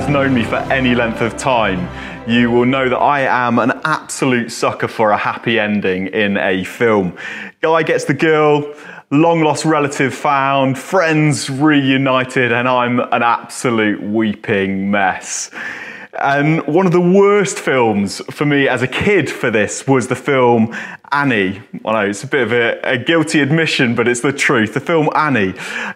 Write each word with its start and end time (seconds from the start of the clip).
has 0.00 0.08
known 0.08 0.32
me 0.32 0.42
for 0.42 0.56
any 0.72 0.94
length 0.94 1.20
of 1.20 1.36
time, 1.36 1.86
you 2.26 2.50
will 2.50 2.64
know 2.64 2.88
that 2.88 2.96
I 2.96 3.20
am 3.20 3.58
an 3.58 3.72
absolute 3.84 4.50
sucker 4.50 4.88
for 4.88 5.10
a 5.10 5.16
happy 5.18 5.58
ending 5.58 6.06
in 6.06 6.38
a 6.38 6.64
film. 6.64 7.18
Guy 7.60 7.82
gets 7.82 8.06
the 8.06 8.14
girl, 8.14 8.74
long 9.10 9.42
lost 9.42 9.66
relative 9.66 10.14
found, 10.14 10.78
friends 10.78 11.50
reunited, 11.50 12.50
and 12.50 12.66
I'm 12.66 13.00
an 13.00 13.22
absolute 13.22 14.02
weeping 14.02 14.90
mess. 14.90 15.50
And 16.18 16.66
one 16.66 16.86
of 16.86 16.92
the 16.92 17.00
worst 17.00 17.58
films 17.58 18.22
for 18.30 18.46
me 18.46 18.68
as 18.68 18.80
a 18.80 18.88
kid 18.88 19.28
for 19.28 19.50
this 19.50 19.86
was 19.86 20.08
the 20.08 20.16
film 20.16 20.74
Annie. 21.12 21.60
I 21.84 21.92
know 21.92 22.08
it's 22.08 22.22
a 22.22 22.26
bit 22.28 22.42
of 22.42 22.52
a, 22.52 22.80
a, 22.84 22.96
guilty 22.96 23.40
admission, 23.40 23.96
but 23.96 24.06
it's 24.06 24.20
the 24.20 24.32
truth. 24.32 24.74
The 24.74 24.80
film 24.80 25.08
Annie. 25.16 25.54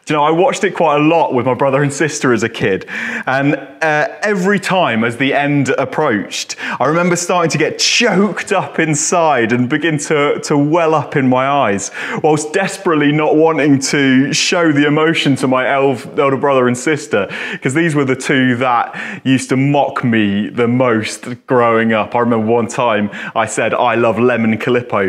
you 0.08 0.12
know, 0.14 0.24
I 0.24 0.32
watched 0.32 0.64
it 0.64 0.72
quite 0.72 0.96
a 0.96 1.04
lot 1.04 1.32
with 1.32 1.46
my 1.46 1.54
brother 1.54 1.84
and 1.84 1.92
sister 1.92 2.32
as 2.32 2.42
a 2.42 2.48
kid. 2.48 2.86
And 3.26 3.54
uh, 3.54 4.08
every 4.22 4.58
time 4.58 5.04
as 5.04 5.16
the 5.16 5.32
end 5.32 5.68
approached, 5.68 6.56
I 6.80 6.86
remember 6.86 7.14
starting 7.14 7.50
to 7.50 7.58
get 7.58 7.78
choked 7.78 8.50
up 8.50 8.80
inside 8.80 9.52
and 9.52 9.68
begin 9.68 9.98
to, 9.98 10.40
to 10.40 10.58
well 10.58 10.94
up 10.94 11.14
in 11.14 11.28
my 11.28 11.46
eyes, 11.46 11.92
whilst 12.24 12.52
desperately 12.52 13.12
not 13.12 13.36
wanting 13.36 13.78
to 13.80 14.32
show 14.32 14.72
the 14.72 14.86
emotion 14.86 15.36
to 15.36 15.46
my 15.46 15.70
elder 15.70 16.36
brother 16.36 16.66
and 16.66 16.76
sister, 16.76 17.28
because 17.52 17.74
these 17.74 17.94
were 17.94 18.04
the 18.04 18.16
two 18.16 18.56
that 18.56 19.20
used 19.24 19.48
to 19.50 19.56
mock 19.56 20.02
me 20.02 20.48
the 20.48 20.66
most 20.66 21.46
growing 21.46 21.92
up. 21.92 22.16
I 22.16 22.18
remember 22.18 22.46
one 22.46 22.66
time 22.66 23.10
I 23.36 23.46
said, 23.46 23.74
I 23.74 23.94
love 23.94 24.18
lemon 24.18 24.58
Calippo 24.58 25.03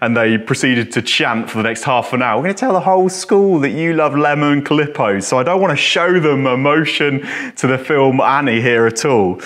and 0.00 0.16
they 0.16 0.38
proceeded 0.38 0.92
to 0.92 1.02
chant 1.02 1.50
for 1.50 1.58
the 1.58 1.62
next 1.62 1.84
half 1.84 2.12
an 2.12 2.22
hour. 2.22 2.36
We're 2.38 2.44
going 2.44 2.54
to 2.54 2.60
tell 2.60 2.72
the 2.72 2.80
whole 2.80 3.08
school 3.08 3.58
that 3.60 3.70
you 3.70 3.94
love 3.94 4.16
lemon 4.16 4.62
Calippo. 4.62 5.22
So 5.22 5.38
I 5.38 5.42
don't 5.42 5.60
want 5.60 5.72
to 5.72 5.76
show 5.76 6.20
them 6.20 6.46
emotion 6.46 7.26
to 7.56 7.66
the 7.66 7.78
film 7.78 8.20
Annie 8.20 8.60
here 8.60 8.86
at 8.86 9.04
all. 9.04 9.40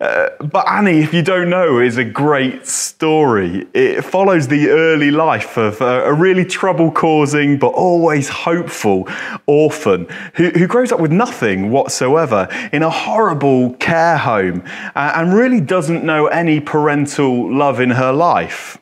Uh, 0.00 0.30
but 0.44 0.66
Annie, 0.66 1.00
if 1.00 1.12
you 1.12 1.20
don't 1.20 1.50
know, 1.50 1.78
is 1.78 1.98
a 1.98 2.04
great 2.04 2.66
story. 2.66 3.66
It 3.74 4.00
follows 4.00 4.48
the 4.48 4.70
early 4.70 5.10
life 5.10 5.58
of 5.58 5.78
a, 5.82 6.04
a 6.04 6.14
really 6.14 6.46
trouble 6.46 6.90
causing 6.90 7.58
but 7.58 7.68
always 7.74 8.30
hopeful 8.30 9.06
orphan 9.44 10.06
who, 10.36 10.48
who, 10.50 10.66
grows 10.66 10.90
up 10.90 11.00
with 11.00 11.12
nothing 11.12 11.70
whatsoever 11.70 12.48
in 12.72 12.82
a 12.82 12.88
horrible 12.88 13.74
care 13.74 14.16
home 14.16 14.62
uh, 14.94 15.12
and 15.16 15.34
really 15.34 15.60
doesn't 15.60 16.02
know 16.02 16.28
any 16.28 16.60
parental 16.60 17.52
love 17.54 17.78
in 17.78 17.90
her 17.90 18.12
life. 18.12 18.78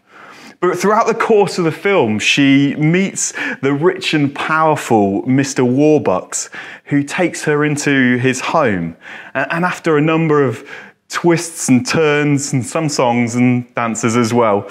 But 0.61 0.77
throughout 0.77 1.07
the 1.07 1.15
course 1.15 1.59
of 1.59 1.65
the 1.65 1.73
film, 1.73 2.19
she 2.19 2.75
meets 2.75 3.33
the 3.63 3.73
rich 3.73 4.13
and 4.13 4.35
powerful 4.35 5.23
Mr. 5.23 5.65
Warbucks, 5.65 6.51
who 6.85 7.05
takes 7.05 7.45
her 7.45 7.65
into 7.65 8.17
his 8.19 8.41
home. 8.41 8.97
And 9.35 9.65
after 9.65 9.97
a 9.97 10.01
number 10.01 10.43
of 10.43 10.69
twists 11.09 11.69
and 11.69 11.87
turns, 11.87 12.53
and 12.53 12.67
some 12.67 12.89
songs 12.89 13.37
and 13.37 13.73
dances 13.77 14.17
as 14.17 14.35
well, 14.35 14.69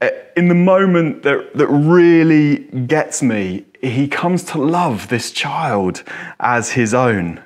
uh, 0.00 0.08
in 0.34 0.48
the 0.48 0.54
moment 0.54 1.22
that, 1.24 1.56
that 1.56 1.68
really 1.68 2.58
gets 2.86 3.22
me, 3.22 3.66
he 3.82 4.08
comes 4.08 4.42
to 4.44 4.58
love 4.58 5.08
this 5.08 5.30
child 5.30 6.02
as 6.40 6.72
his 6.72 6.94
own. 6.94 7.42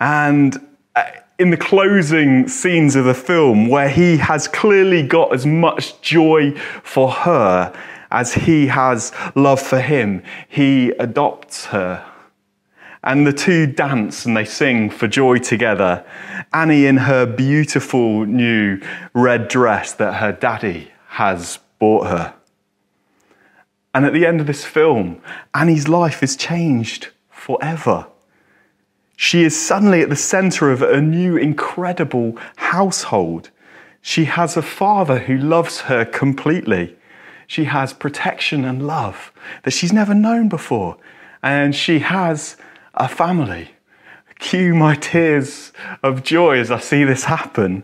And 0.00 0.56
uh, 0.96 1.04
in 1.38 1.50
the 1.50 1.56
closing 1.56 2.48
scenes 2.48 2.96
of 2.96 3.04
the 3.04 3.14
film 3.14 3.68
where 3.68 3.88
he 3.88 4.16
has 4.16 4.48
clearly 4.48 5.02
got 5.04 5.32
as 5.32 5.46
much 5.46 6.00
joy 6.00 6.52
for 6.82 7.10
her 7.10 7.72
as 8.10 8.34
he 8.34 8.66
has 8.66 9.12
love 9.36 9.60
for 9.60 9.80
him. 9.80 10.22
He 10.48 10.90
adopts 10.98 11.66
her. 11.66 12.04
And 13.04 13.24
the 13.24 13.32
two 13.32 13.66
dance 13.66 14.26
and 14.26 14.36
they 14.36 14.44
sing 14.44 14.90
for 14.90 15.06
joy 15.06 15.38
together. 15.38 16.04
Annie 16.52 16.86
in 16.86 16.96
her 16.96 17.24
beautiful 17.24 18.26
new 18.26 18.80
red 19.14 19.46
dress 19.46 19.92
that 19.94 20.14
her 20.14 20.32
daddy 20.32 20.90
has 21.08 21.60
bought 21.78 22.08
her. 22.08 22.34
And 23.94 24.04
at 24.04 24.12
the 24.12 24.26
end 24.26 24.40
of 24.40 24.48
this 24.48 24.64
film, 24.64 25.22
Annie's 25.54 25.86
life 25.86 26.22
is 26.22 26.36
changed 26.36 27.08
forever. 27.30 28.08
She 29.20 29.42
is 29.42 29.60
suddenly 29.60 30.00
at 30.00 30.10
the 30.10 30.16
center 30.16 30.70
of 30.70 30.80
a 30.80 31.00
new, 31.00 31.36
incredible 31.36 32.38
household. 32.54 33.50
She 34.00 34.26
has 34.26 34.56
a 34.56 34.62
father 34.62 35.18
who 35.18 35.36
loves 35.36 35.80
her 35.80 36.04
completely. 36.04 36.96
She 37.48 37.64
has 37.64 37.92
protection 37.92 38.64
and 38.64 38.86
love 38.86 39.32
that 39.64 39.72
she's 39.72 39.92
never 39.92 40.14
known 40.14 40.48
before. 40.48 40.98
And 41.42 41.74
she 41.74 41.98
has 41.98 42.56
a 42.94 43.08
family. 43.08 43.72
Cue 44.38 44.72
my 44.72 44.94
tears 44.94 45.72
of 46.00 46.22
joy 46.22 46.58
as 46.60 46.70
I 46.70 46.78
see 46.78 47.02
this 47.02 47.24
happen. 47.24 47.82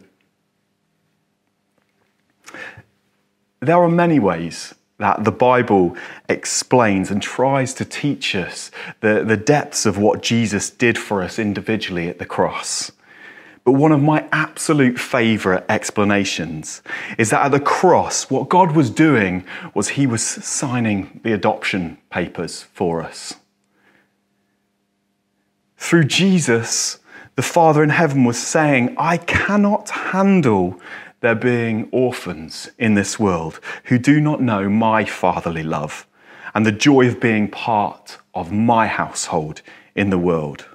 There 3.59 3.83
are 3.83 3.89
many 3.89 4.21
ways 4.21 4.73
that 5.05 5.23
the 5.23 5.31
Bible 5.31 5.95
explains 6.31 7.11
and 7.11 7.23
tries 7.23 7.75
to 7.75 7.85
teach 7.85 8.35
us 8.35 8.71
the, 9.01 9.23
the 9.23 9.37
depths 9.37 9.85
of 9.85 9.99
what 9.99 10.23
Jesus 10.23 10.71
did 10.71 10.97
for 10.97 11.23
us 11.23 11.39
individually 11.39 12.09
at 12.09 12.19
the 12.19 12.25
cross. 12.25 12.91
But 13.65 13.73
one 13.73 13.93
of 13.93 14.03
my 14.03 14.27
absolute 14.33 14.99
favorite 14.99 15.67
explanations 15.69 16.81
is 17.19 17.29
that 17.31 17.45
at 17.45 17.53
the 17.53 17.61
cross, 17.61 18.31
what 18.31 18.49
God 18.49 18.75
was 18.75 18.89
doing 18.89 19.45
was 19.75 19.91
He 19.91 20.07
was 20.07 20.23
signing 20.23 21.21
the 21.23 21.33
adoption 21.33 21.99
papers 22.09 22.63
for 22.73 23.03
us. 23.03 23.35
Through 25.77 26.05
Jesus, 26.05 26.99
the 27.37 27.43
Father 27.43 27.83
in 27.83 27.91
heaven 27.91 28.25
was 28.25 28.39
saying, 28.39 28.95
I 28.99 29.19
cannot 29.19 29.91
handle 29.91 30.81
there 31.25 31.35
being 31.35 31.89
orphans 31.91 32.69
in 32.79 32.93
this 32.93 33.19
world 33.19 33.59
who 33.85 33.99
do 33.99 34.21
not 34.21 34.43
know 34.43 34.69
my 34.69 35.07
fatherly 35.07 35.63
love 35.63 36.07
and 36.55 36.67
the 36.67 36.71
joy 36.71 37.09
of 37.09 37.19
being 37.19 37.49
part 37.49 38.19
of 38.35 38.53
my 38.53 38.87
household 38.87 39.63
in 39.95 40.11
the 40.11 40.19
world. 40.19 40.67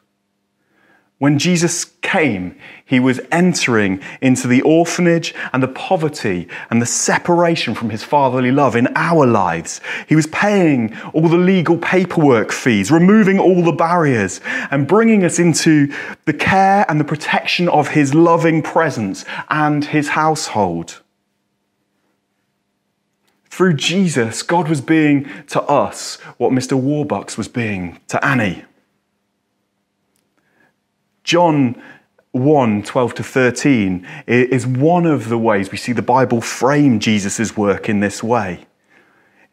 When 1.20 1.38
Jesus 1.38 1.84
came, 2.02 2.58
he 2.86 2.98
was 2.98 3.20
entering 3.30 4.02
into 4.22 4.48
the 4.48 4.62
orphanage 4.62 5.36
and 5.52 5.62
the 5.62 5.68
poverty 5.68 6.48
and 6.70 6.82
the 6.82 6.86
separation 6.86 7.76
from 7.76 7.90
his 7.90 8.06
fatherly 8.06 8.52
love 8.52 8.74
in 8.74 8.88
our 8.96 9.28
lives. 9.28 9.82
He 10.08 10.16
was 10.16 10.28
paying 10.28 10.96
all 11.14 11.28
the 11.28 11.38
legal 11.38 11.78
paperwork 11.78 12.54
fees, 12.54 12.90
removing 12.90 13.38
all 13.38 13.62
the 13.62 13.74
barriers, 13.74 14.40
and 14.72 14.88
bringing 14.88 15.26
us 15.26 15.40
into 15.40 15.94
the 16.24 16.34
care 16.34 16.86
and 16.88 17.02
the 17.02 17.06
protection 17.06 17.68
of 17.68 17.90
his 17.90 18.16
loving 18.16 18.62
presence 18.62 19.26
and 19.50 19.84
his 19.84 20.10
household. 20.10 21.02
Through 23.50 23.74
Jesus, 23.74 24.42
God 24.42 24.70
was 24.70 24.80
being 24.80 25.30
to 25.48 25.62
us 25.64 26.16
what 26.38 26.54
Mr. 26.54 26.82
Warbucks 26.82 27.38
was 27.38 27.50
being 27.50 28.00
to 28.08 28.24
Annie. 28.26 28.64
John 31.30 31.80
1 32.32 32.82
12 32.82 33.14
to 33.14 33.24
13 33.24 34.08
is 34.26 34.66
one 34.66 35.06
of 35.06 35.30
the 35.30 35.38
ways 35.38 35.72
we 35.72 35.78
see 35.78 35.92
the 35.92 36.02
Bible 36.02 36.42
frame 36.42 37.00
Jesus' 37.00 37.56
work 37.56 37.88
in 37.88 38.00
this 38.00 38.24
way. 38.24 38.66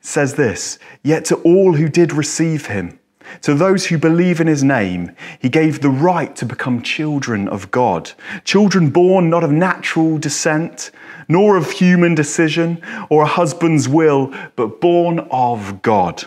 It 0.00 0.06
says 0.06 0.36
this 0.36 0.78
Yet 1.02 1.26
to 1.26 1.36
all 1.42 1.74
who 1.74 1.90
did 1.90 2.14
receive 2.14 2.68
him, 2.68 2.98
to 3.42 3.52
those 3.52 3.84
who 3.84 3.98
believe 3.98 4.40
in 4.40 4.46
his 4.46 4.64
name, 4.64 5.14
he 5.38 5.50
gave 5.50 5.82
the 5.82 5.90
right 5.90 6.34
to 6.36 6.46
become 6.46 6.80
children 6.80 7.46
of 7.46 7.70
God, 7.70 8.12
children 8.42 8.88
born 8.88 9.28
not 9.28 9.44
of 9.44 9.52
natural 9.52 10.16
descent, 10.16 10.90
nor 11.28 11.58
of 11.58 11.72
human 11.72 12.14
decision 12.14 12.80
or 13.10 13.24
a 13.24 13.26
husband's 13.26 13.86
will, 13.86 14.32
but 14.56 14.80
born 14.80 15.18
of 15.30 15.82
God. 15.82 16.24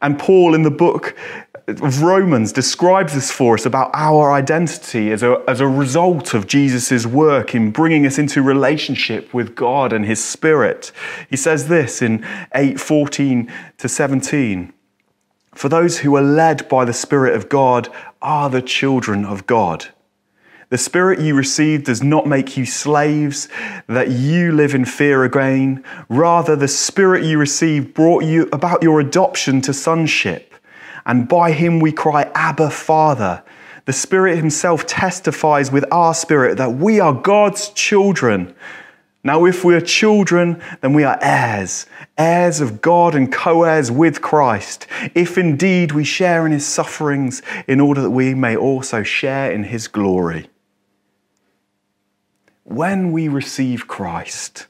And 0.00 0.18
Paul 0.18 0.54
in 0.54 0.62
the 0.62 0.70
book 0.70 1.14
of 1.70 2.02
Romans 2.02 2.52
describes 2.52 3.14
this 3.14 3.30
for 3.30 3.54
us 3.54 3.64
about 3.64 3.90
our 3.94 4.32
identity 4.32 5.12
as 5.12 5.22
a, 5.22 5.42
as 5.46 5.60
a 5.60 5.68
result 5.68 6.34
of 6.34 6.46
Jesus' 6.46 7.06
work 7.06 7.54
in 7.54 7.70
bringing 7.70 8.04
us 8.06 8.18
into 8.18 8.42
relationship 8.42 9.32
with 9.32 9.54
God 9.54 9.92
and 9.92 10.04
His 10.04 10.22
Spirit. 10.22 10.92
He 11.28 11.36
says 11.36 11.68
this 11.68 12.02
in 12.02 12.26
8 12.54 12.80
14 12.80 13.52
to 13.78 13.88
17. 13.88 14.72
For 15.54 15.68
those 15.68 15.98
who 15.98 16.16
are 16.16 16.22
led 16.22 16.68
by 16.68 16.84
the 16.84 16.92
Spirit 16.92 17.34
of 17.34 17.48
God 17.48 17.88
are 18.20 18.50
the 18.50 18.62
children 18.62 19.24
of 19.24 19.46
God. 19.46 19.88
The 20.68 20.78
Spirit 20.78 21.20
you 21.20 21.34
received 21.34 21.86
does 21.86 22.02
not 22.02 22.26
make 22.26 22.56
you 22.56 22.64
slaves 22.64 23.48
that 23.88 24.10
you 24.10 24.52
live 24.52 24.74
in 24.74 24.84
fear 24.84 25.24
again. 25.24 25.84
Rather, 26.08 26.54
the 26.54 26.68
Spirit 26.68 27.24
you 27.24 27.38
received 27.38 27.92
brought 27.92 28.24
you 28.24 28.48
about 28.52 28.82
your 28.82 29.00
adoption 29.00 29.60
to 29.62 29.72
sonship 29.72 30.49
and 31.06 31.28
by 31.28 31.52
him 31.52 31.80
we 31.80 31.92
cry, 31.92 32.30
Abba, 32.34 32.70
Father. 32.70 33.42
The 33.86 33.92
Spirit 33.92 34.36
Himself 34.36 34.86
testifies 34.86 35.72
with 35.72 35.84
our 35.90 36.14
spirit 36.14 36.58
that 36.58 36.74
we 36.74 37.00
are 37.00 37.12
God's 37.12 37.70
children. 37.70 38.54
Now, 39.24 39.44
if 39.44 39.64
we 39.64 39.74
are 39.74 39.80
children, 39.80 40.62
then 40.80 40.94
we 40.94 41.04
are 41.04 41.18
heirs, 41.20 41.86
heirs 42.16 42.60
of 42.60 42.80
God 42.80 43.14
and 43.14 43.32
co 43.32 43.64
heirs 43.64 43.90
with 43.90 44.22
Christ, 44.22 44.86
if 45.14 45.36
indeed 45.36 45.92
we 45.92 46.04
share 46.04 46.46
in 46.46 46.52
his 46.52 46.66
sufferings, 46.66 47.42
in 47.66 47.80
order 47.80 48.00
that 48.00 48.10
we 48.10 48.34
may 48.34 48.56
also 48.56 49.02
share 49.02 49.50
in 49.52 49.64
his 49.64 49.88
glory. 49.88 50.48
When 52.64 53.12
we 53.12 53.28
receive 53.28 53.88
Christ, 53.88 54.68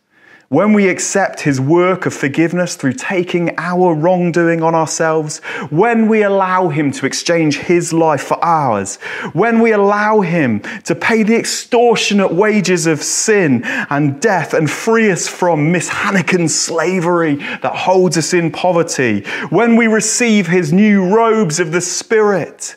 when 0.50 0.72
we 0.72 0.88
accept 0.88 1.42
his 1.42 1.60
work 1.60 2.06
of 2.06 2.12
forgiveness 2.12 2.74
through 2.74 2.92
taking 2.92 3.54
our 3.56 3.94
wrongdoing 3.94 4.64
on 4.64 4.74
ourselves, 4.74 5.38
when 5.70 6.08
we 6.08 6.24
allow 6.24 6.68
him 6.68 6.90
to 6.90 7.06
exchange 7.06 7.56
his 7.56 7.92
life 7.92 8.24
for 8.24 8.44
ours, 8.44 8.96
when 9.32 9.60
we 9.60 9.70
allow 9.70 10.20
him 10.22 10.58
to 10.82 10.92
pay 10.92 11.22
the 11.22 11.36
extortionate 11.36 12.32
wages 12.32 12.88
of 12.88 13.00
sin 13.00 13.62
and 13.90 14.20
death 14.20 14.52
and 14.52 14.68
free 14.68 15.08
us 15.12 15.28
from 15.28 15.70
Miss 15.70 15.88
Hannigan's 15.88 16.58
slavery 16.58 17.36
that 17.36 17.76
holds 17.76 18.18
us 18.18 18.34
in 18.34 18.50
poverty, 18.50 19.20
when 19.50 19.76
we 19.76 19.86
receive 19.86 20.48
his 20.48 20.72
new 20.72 21.14
robes 21.14 21.60
of 21.60 21.70
the 21.70 21.80
Spirit 21.80 22.74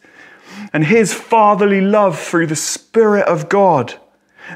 and 0.74 0.86
his 0.86 1.12
fatherly 1.12 1.82
love 1.82 2.20
through 2.20 2.46
the 2.46 2.56
Spirit 2.56 3.26
of 3.26 3.50
God, 3.50 3.96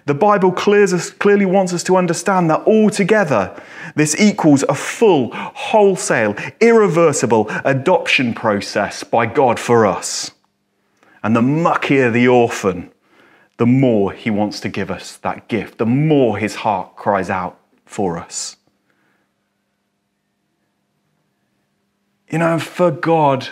the 0.06 0.14
Bible 0.14 0.54
us, 0.58 1.10
clearly 1.10 1.46
wants 1.46 1.74
us 1.74 1.84
to 1.84 1.98
understand 1.98 2.50
that 2.50 2.62
altogether, 2.68 3.60
this 3.96 4.20
equals 4.20 4.64
a 4.70 4.76
full, 4.76 5.32
wholesale, 5.34 6.36
irreversible 6.60 7.48
adoption 7.66 8.34
process 8.34 9.04
by 9.04 9.26
God 9.26 9.60
for 9.60 9.86
us. 9.86 10.32
And 11.24 11.36
the 11.36 11.42
muckier 11.42 12.12
the 12.12 12.28
orphan, 12.28 12.92
the 13.58 13.66
more 13.66 14.12
he 14.12 14.30
wants 14.30 14.60
to 14.62 14.70
give 14.70 14.92
us 14.92 15.18
that 15.18 15.48
gift, 15.48 15.78
the 15.78 15.86
more 15.86 16.38
his 16.38 16.56
heart 16.56 16.96
cries 16.96 17.30
out 17.30 17.60
for 17.86 18.18
us. 18.18 18.58
You 22.30 22.40
know, 22.40 22.60
for 22.60 22.92
God, 22.92 23.50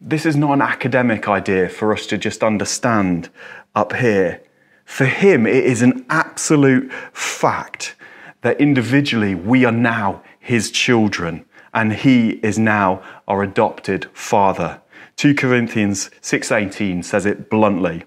this 0.00 0.24
is 0.24 0.36
not 0.36 0.54
an 0.54 0.62
academic 0.62 1.28
idea 1.28 1.68
for 1.68 1.92
us 1.92 2.06
to 2.06 2.18
just 2.18 2.42
understand 2.42 3.28
up 3.74 3.92
here. 3.94 4.42
For 4.88 5.04
him, 5.04 5.46
it 5.46 5.64
is 5.64 5.82
an 5.82 6.06
absolute 6.08 6.90
fact 7.12 7.94
that 8.40 8.58
individually 8.58 9.34
we 9.34 9.66
are 9.66 9.70
now 9.70 10.22
his 10.40 10.70
children 10.70 11.44
and 11.74 11.92
he 11.92 12.30
is 12.42 12.58
now 12.58 13.02
our 13.28 13.42
adopted 13.42 14.06
father. 14.14 14.80
2 15.16 15.34
Corinthians 15.34 16.10
6:18 16.22 17.04
says 17.04 17.26
it 17.26 17.50
bluntly. 17.50 18.04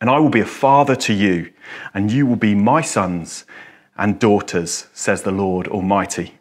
And 0.00 0.10
I 0.10 0.18
will 0.18 0.30
be 0.30 0.40
a 0.40 0.44
father 0.44 0.96
to 0.96 1.14
you, 1.14 1.52
and 1.94 2.10
you 2.10 2.26
will 2.26 2.36
be 2.36 2.56
my 2.56 2.82
sons 2.82 3.46
and 3.96 4.18
daughters, 4.18 4.88
says 4.92 5.22
the 5.22 5.30
Lord 5.30 5.68
Almighty. 5.68 6.34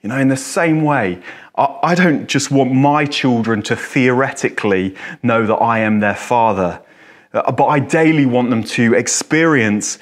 You 0.00 0.08
know, 0.08 0.18
in 0.18 0.28
the 0.28 0.36
same 0.36 0.82
way, 0.82 1.20
I 1.54 1.94
don't 1.94 2.26
just 2.26 2.50
want 2.50 2.72
my 2.72 3.04
children 3.04 3.60
to 3.62 3.76
theoretically 3.76 4.96
know 5.22 5.46
that 5.46 5.56
I 5.56 5.80
am 5.80 6.00
their 6.00 6.16
father. 6.16 6.80
Uh, 7.32 7.52
but 7.52 7.66
I 7.66 7.78
daily 7.78 8.26
want 8.26 8.50
them 8.50 8.64
to 8.64 8.94
experience 8.94 9.98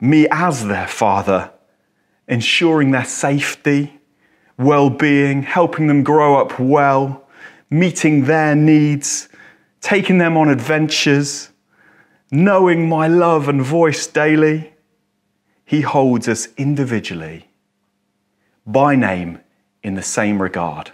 me 0.00 0.26
as 0.30 0.66
their 0.66 0.88
father, 0.88 1.52
ensuring 2.26 2.90
their 2.90 3.04
safety, 3.04 4.00
well 4.58 4.90
being, 4.90 5.42
helping 5.42 5.86
them 5.86 6.02
grow 6.02 6.40
up 6.40 6.58
well, 6.58 7.24
meeting 7.70 8.24
their 8.24 8.54
needs, 8.54 9.28
taking 9.80 10.18
them 10.18 10.36
on 10.36 10.48
adventures, 10.48 11.50
knowing 12.30 12.88
my 12.88 13.06
love 13.06 13.48
and 13.48 13.62
voice 13.62 14.06
daily. 14.06 14.72
He 15.64 15.82
holds 15.82 16.28
us 16.28 16.48
individually, 16.56 17.48
by 18.66 18.96
name, 18.96 19.40
in 19.82 19.94
the 19.94 20.02
same 20.02 20.42
regard. 20.42 20.90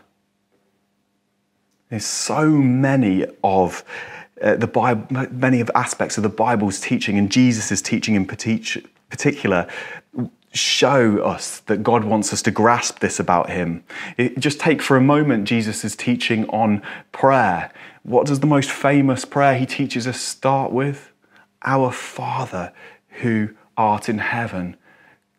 There's 1.89 2.05
so 2.05 2.49
many 2.49 3.27
of 3.43 3.83
uh, 4.43 4.57
the 4.57 4.67
Bible, 4.67 5.07
many 5.31 5.61
of 5.61 5.71
aspects 5.75 6.17
of 6.17 6.23
the 6.23 6.29
Bible's 6.29 6.81
teaching 6.81 7.19
and 7.19 7.31
Jesus' 7.31 7.83
teaching 7.83 8.15
in 8.15 8.27
particular 8.27 9.67
show 10.53 11.19
us 11.19 11.61
that 11.61 11.83
God 11.83 12.05
wants 12.05 12.33
us 12.33 12.43
to 12.43 12.51
grasp 12.51 13.01
this 13.01 13.21
about 13.21 13.51
Him. 13.51 13.85
It, 14.17 14.39
just 14.39 14.61
take 14.61 14.81
for 14.81 14.97
a 14.97 15.01
moment 15.01 15.47
Jesus' 15.47 15.95
teaching 15.95 16.49
on 16.49 16.83
prayer. 17.13 17.71
What 18.03 18.27
does 18.27 18.41
the 18.41 18.47
most 18.47 18.71
famous 18.71 19.25
prayer 19.25 19.59
He 19.59 19.67
teaches 19.67 20.07
us 20.07 20.21
start 20.21 20.73
with? 20.73 21.13
Our 21.65 21.91
Father 21.91 22.73
who 23.21 23.51
art 23.77 24.09
in 24.09 24.19
heaven. 24.19 24.77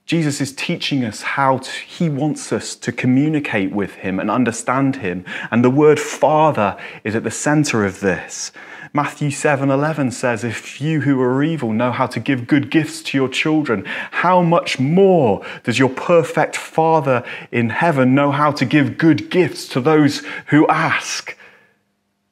Jesus 0.05 0.41
is 0.41 0.53
teaching 0.53 1.05
us 1.05 1.21
how 1.21 1.59
to, 1.59 1.69
he 1.69 2.09
wants 2.09 2.51
us 2.51 2.75
to 2.77 2.91
communicate 2.91 3.71
with 3.71 3.95
him 3.95 4.19
and 4.19 4.31
understand 4.31 4.95
him. 4.97 5.23
And 5.51 5.63
the 5.63 5.69
word 5.69 5.99
Father 5.99 6.77
is 7.03 7.15
at 7.15 7.23
the 7.23 7.31
center 7.31 7.85
of 7.85 7.99
this. 7.99 8.51
Matthew 8.91 9.29
7:11 9.29 10.11
says, 10.11 10.43
"If 10.43 10.81
you 10.81 11.01
who 11.01 11.21
are 11.21 11.43
evil 11.43 11.71
know 11.71 11.91
how 11.91 12.07
to 12.07 12.19
give 12.19 12.47
good 12.47 12.71
gifts 12.71 13.03
to 13.03 13.17
your 13.17 13.29
children, 13.29 13.85
how 14.11 14.41
much 14.41 14.79
more 14.79 15.45
does 15.63 15.77
your 15.77 15.89
perfect 15.89 16.55
Father 16.55 17.23
in 17.51 17.69
heaven 17.69 18.15
know 18.15 18.31
how 18.31 18.51
to 18.51 18.65
give 18.65 18.97
good 18.97 19.29
gifts 19.29 19.67
to 19.69 19.81
those 19.81 20.23
who 20.47 20.67
ask?" 20.67 21.37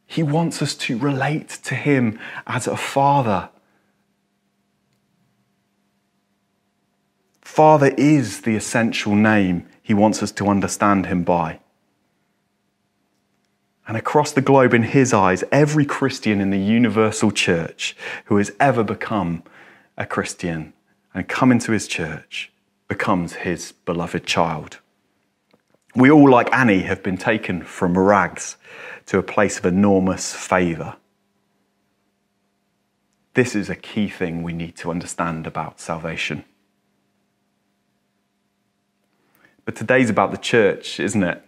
He 0.08 0.24
wants 0.24 0.62
us 0.62 0.74
to 0.76 0.98
relate 0.98 1.50
to 1.66 1.76
him 1.76 2.18
as 2.48 2.66
a 2.66 2.78
father. 2.78 3.50
Father 7.42 7.94
is 7.98 8.42
the 8.42 8.56
essential 8.56 9.16
name 9.16 9.66
he 9.84 9.94
wants 9.94 10.24
us 10.24 10.32
to 10.32 10.48
understand 10.48 11.06
him 11.06 11.24
by. 11.24 11.60
And 13.88 13.96
across 13.96 14.34
the 14.34 14.42
globe, 14.42 14.74
in 14.74 14.84
his 14.84 15.14
eyes, 15.14 15.46
every 15.50 15.86
Christian 15.86 16.42
in 16.42 16.50
the 16.50 16.60
universal 16.60 17.32
church 17.32 17.96
who 18.26 18.36
has 18.36 18.52
ever 18.60 18.84
become 18.84 19.44
a 19.98 20.06
Christian 20.06 20.74
and 21.14 21.28
come 21.28 21.54
into 21.54 21.72
his 21.72 21.88
church 21.88 22.52
becomes 22.90 23.34
his 23.34 23.72
beloved 23.72 24.26
child. 24.26 24.80
We 25.96 26.12
all, 26.12 26.30
like 26.30 26.54
Annie, 26.54 26.82
have 26.82 27.02
been 27.02 27.18
taken 27.18 27.64
from 27.64 27.98
rags 27.98 28.58
to 29.08 29.18
a 29.18 29.24
place 29.24 29.58
of 29.58 29.66
enormous 29.66 30.34
favour. 30.34 30.98
This 33.36 33.56
is 33.56 33.70
a 33.70 33.76
key 33.76 34.10
thing 34.10 34.44
we 34.44 34.52
need 34.52 34.76
to 34.78 34.92
understand 34.92 35.48
about 35.48 35.80
salvation. 35.80 36.44
But 39.64 39.76
today's 39.76 40.10
about 40.10 40.32
the 40.32 40.38
church, 40.38 41.00
isn't 41.00 41.24
it? 41.24 41.42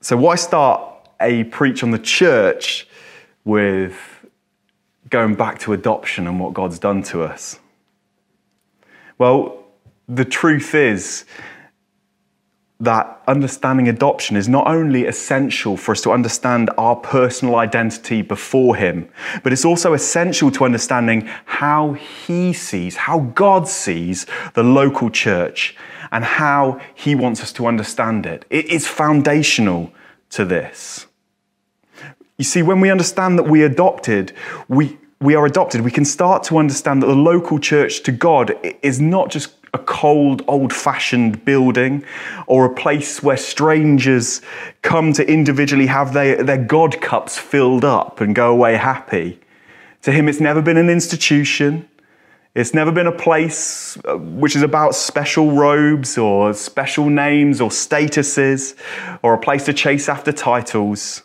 So, 0.00 0.16
why 0.16 0.36
start 0.36 0.93
a 1.20 1.44
preach 1.44 1.82
on 1.82 1.90
the 1.90 1.98
church 1.98 2.86
with 3.44 3.96
going 5.10 5.34
back 5.34 5.58
to 5.60 5.72
adoption 5.72 6.26
and 6.26 6.40
what 6.40 6.54
God's 6.54 6.78
done 6.78 7.02
to 7.04 7.22
us? 7.22 7.58
Well, 9.18 9.64
the 10.08 10.24
truth 10.24 10.74
is 10.74 11.24
that 12.80 13.22
understanding 13.26 13.88
adoption 13.88 14.36
is 14.36 14.48
not 14.48 14.66
only 14.66 15.06
essential 15.06 15.76
for 15.76 15.92
us 15.92 16.00
to 16.02 16.10
understand 16.10 16.70
our 16.76 16.96
personal 16.96 17.56
identity 17.56 18.20
before 18.20 18.76
Him, 18.76 19.08
but 19.42 19.52
it's 19.52 19.64
also 19.64 19.94
essential 19.94 20.50
to 20.50 20.64
understanding 20.64 21.28
how 21.44 21.92
He 21.92 22.52
sees, 22.52 22.96
how 22.96 23.20
God 23.20 23.68
sees 23.68 24.26
the 24.54 24.64
local 24.64 25.08
church, 25.08 25.76
and 26.10 26.24
how 26.24 26.80
He 26.94 27.14
wants 27.14 27.42
us 27.42 27.52
to 27.52 27.66
understand 27.66 28.26
it. 28.26 28.44
It 28.50 28.66
is 28.66 28.86
foundational 28.86 29.92
to 30.34 30.44
this. 30.44 31.06
You 32.38 32.44
see, 32.44 32.62
when 32.62 32.80
we 32.80 32.90
understand 32.90 33.38
that 33.38 33.44
we 33.44 33.62
adopted, 33.62 34.32
we, 34.68 34.98
we 35.20 35.36
are 35.36 35.46
adopted, 35.46 35.82
we 35.82 35.92
can 35.92 36.04
start 36.04 36.42
to 36.44 36.58
understand 36.58 37.02
that 37.02 37.06
the 37.06 37.14
local 37.14 37.58
church 37.60 38.02
to 38.02 38.12
God 38.12 38.52
is 38.82 39.00
not 39.00 39.30
just 39.30 39.54
a 39.72 39.78
cold, 39.78 40.42
old 40.48 40.72
fashioned 40.72 41.44
building 41.44 42.04
or 42.46 42.64
a 42.64 42.74
place 42.74 43.22
where 43.22 43.36
strangers 43.36 44.40
come 44.82 45.12
to 45.12 45.28
individually 45.28 45.86
have 45.86 46.12
their, 46.12 46.42
their 46.42 46.62
God 46.62 47.00
cups 47.00 47.38
filled 47.38 47.84
up 47.84 48.20
and 48.20 48.34
go 48.34 48.50
away 48.50 48.76
happy. 48.76 49.40
To 50.02 50.12
him, 50.12 50.28
it's 50.28 50.40
never 50.40 50.60
been 50.60 50.76
an 50.76 50.90
institution. 50.90 51.88
It's 52.54 52.72
never 52.72 52.92
been 52.92 53.08
a 53.08 53.12
place 53.12 53.98
uh, 54.04 54.16
which 54.16 54.54
is 54.54 54.62
about 54.62 54.94
special 54.94 55.52
robes 55.52 56.16
or 56.16 56.54
special 56.54 57.10
names 57.10 57.60
or 57.60 57.70
statuses 57.70 58.76
or 59.22 59.34
a 59.34 59.38
place 59.38 59.64
to 59.64 59.72
chase 59.72 60.08
after 60.08 60.30
titles. 60.30 61.24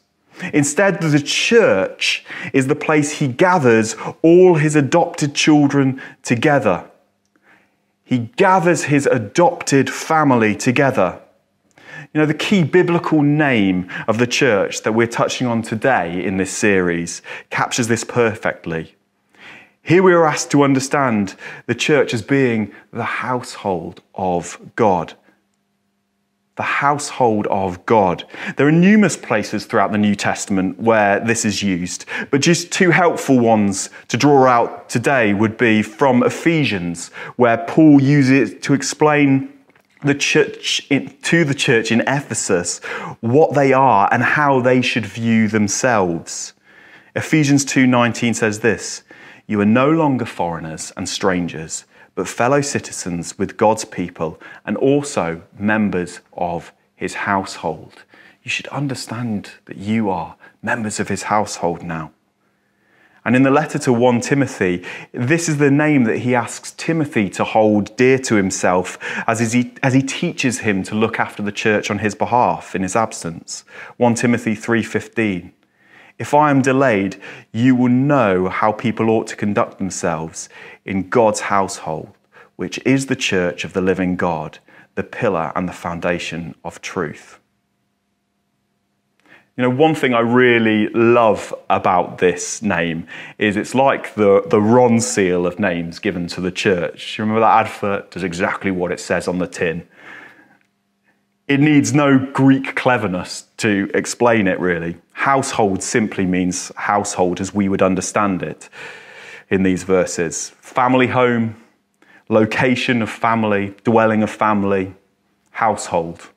Instead, 0.53 1.01
the 1.01 1.19
church 1.19 2.25
is 2.51 2.65
the 2.65 2.75
place 2.75 3.19
he 3.19 3.27
gathers 3.27 3.95
all 4.23 4.55
his 4.55 4.75
adopted 4.75 5.35
children 5.35 6.01
together. 6.23 6.89
He 8.03 8.29
gathers 8.37 8.85
his 8.85 9.05
adopted 9.05 9.87
family 9.87 10.55
together. 10.55 11.19
You 12.11 12.21
know, 12.21 12.25
the 12.25 12.33
key 12.33 12.63
biblical 12.63 13.21
name 13.21 13.87
of 14.07 14.17
the 14.17 14.25
church 14.25 14.81
that 14.81 14.93
we're 14.93 15.05
touching 15.05 15.45
on 15.45 15.61
today 15.61 16.25
in 16.25 16.37
this 16.37 16.51
series 16.51 17.21
captures 17.51 17.87
this 17.87 18.03
perfectly. 18.03 18.95
Here 19.81 20.03
we 20.03 20.13
are 20.13 20.25
asked 20.25 20.51
to 20.51 20.63
understand 20.63 21.35
the 21.65 21.75
church 21.75 22.13
as 22.13 22.21
being 22.21 22.73
the 22.91 23.03
household 23.03 24.03
of 24.13 24.59
God. 24.75 25.13
The 26.57 26.63
household 26.63 27.47
of 27.47 27.85
God. 27.85 28.25
There 28.57 28.67
are 28.67 28.71
numerous 28.71 29.15
places 29.15 29.65
throughout 29.65 29.91
the 29.91 29.97
New 29.97 30.15
Testament 30.15 30.79
where 30.79 31.21
this 31.21 31.45
is 31.45 31.63
used, 31.63 32.05
but 32.29 32.41
just 32.41 32.71
two 32.71 32.91
helpful 32.91 33.39
ones 33.39 33.89
to 34.09 34.17
draw 34.17 34.45
out 34.45 34.89
today 34.89 35.33
would 35.33 35.57
be 35.57 35.81
from 35.81 36.23
Ephesians, 36.23 37.07
where 37.37 37.57
Paul 37.57 38.01
uses 38.01 38.51
it 38.51 38.63
to 38.63 38.73
explain 38.73 39.53
the 40.03 40.15
church 40.15 40.87
to 40.89 41.43
the 41.45 41.53
church 41.53 41.91
in 41.91 42.01
Ephesus 42.01 42.79
what 43.21 43.53
they 43.53 43.73
are 43.73 44.09
and 44.11 44.23
how 44.23 44.59
they 44.59 44.81
should 44.81 45.05
view 45.05 45.47
themselves. 45.47 46.53
Ephesians 47.15 47.65
2:19 47.65 48.33
says 48.33 48.59
this, 48.59 49.03
you 49.49 49.59
are 49.59 49.65
no 49.65 49.89
longer 49.89 50.25
foreigners 50.25 50.93
and 50.95 51.09
strangers, 51.09 51.85
but 52.13 52.27
fellow 52.27 52.61
citizens 52.61 53.35
with 53.39 53.57
God's 53.57 53.83
people 53.83 54.39
and 54.63 54.77
also 54.77 55.41
members 55.57 56.19
of 56.33 56.71
his 56.95 57.15
household. 57.15 58.03
You 58.43 58.51
should 58.51 58.67
understand 58.67 59.53
that 59.65 59.77
you 59.77 60.07
are 60.11 60.35
members 60.61 60.99
of 60.99 61.07
his 61.07 61.23
household 61.23 61.81
now. 61.81 62.11
And 63.25 63.35
in 63.35 63.41
the 63.41 63.49
letter 63.49 63.79
to 63.79 63.91
1 63.91 64.21
Timothy, 64.21 64.85
this 65.13 65.49
is 65.49 65.57
the 65.57 65.71
name 65.71 66.03
that 66.03 66.19
he 66.19 66.35
asks 66.35 66.71
Timothy 66.73 67.27
to 67.31 67.43
hold 67.43 67.97
dear 67.97 68.19
to 68.19 68.35
himself 68.35 68.99
as 69.25 69.51
he, 69.51 69.73
as 69.81 69.95
he 69.95 70.03
teaches 70.03 70.59
him 70.59 70.83
to 70.83 70.93
look 70.93 71.19
after 71.19 71.41
the 71.41 71.51
church 71.51 71.89
on 71.89 71.97
his 71.97 72.13
behalf 72.13 72.75
in 72.75 72.83
his 72.83 72.95
absence. 72.95 73.65
1 73.97 74.13
Timothy 74.13 74.55
3:15. 74.55 75.53
If 76.19 76.33
I 76.33 76.51
am 76.51 76.61
delayed, 76.61 77.19
you 77.53 77.75
will 77.75 77.89
know 77.89 78.49
how 78.49 78.73
people 78.73 79.09
ought 79.09 79.27
to 79.27 79.37
conduct 79.37 79.77
themselves 79.77 80.49
in 80.83 81.07
God's 81.07 81.39
household, 81.39 82.13
which 82.57 82.77
is 82.85 83.05
the 83.05 83.15
church 83.15 83.63
of 83.63 83.71
the 83.71 83.81
living 83.81 84.17
God, 84.17 84.59
the 84.95 85.03
pillar 85.03 85.53
and 85.55 85.67
the 85.67 85.73
foundation 85.73 86.55
of 86.65 86.81
truth. 86.81 87.39
You 89.55 89.63
know, 89.63 89.69
one 89.69 89.95
thing 89.95 90.13
I 90.13 90.19
really 90.19 90.89
love 90.89 91.53
about 91.69 92.17
this 92.17 92.61
name 92.61 93.07
is 93.37 93.57
it's 93.57 93.75
like 93.75 94.15
the, 94.15 94.41
the 94.47 94.59
Ronseal 94.59 95.45
of 95.45 95.59
names 95.59 95.99
given 95.99 96.27
to 96.27 96.41
the 96.41 96.51
church. 96.51 97.17
You 97.17 97.23
remember 97.23 97.41
that 97.41 97.65
advert 97.65 98.11
does 98.11 98.23
exactly 98.23 98.71
what 98.71 98.91
it 98.91 98.99
says 98.99 99.27
on 99.27 99.39
the 99.39 99.47
tin. 99.47 99.87
It 101.49 101.59
needs 101.59 101.95
no 101.95 102.19
Greek 102.19 102.75
cleverness 102.75 103.45
to 103.57 103.89
explain 103.95 104.47
it, 104.47 104.59
really. 104.59 104.97
Household 105.13 105.81
simply 105.81 106.27
means 106.27 106.71
household 106.75 107.41
as 107.41 107.55
we 107.55 107.67
would 107.67 107.81
understand 107.81 108.43
it 108.43 108.69
in 109.49 109.63
these 109.63 109.81
verses 109.81 110.51
family 110.61 111.07
home, 111.07 111.55
location 112.29 113.01
of 113.01 113.09
family, 113.09 113.73
dwelling 113.83 114.21
of 114.21 114.29
family, 114.29 114.93
household 115.49 116.29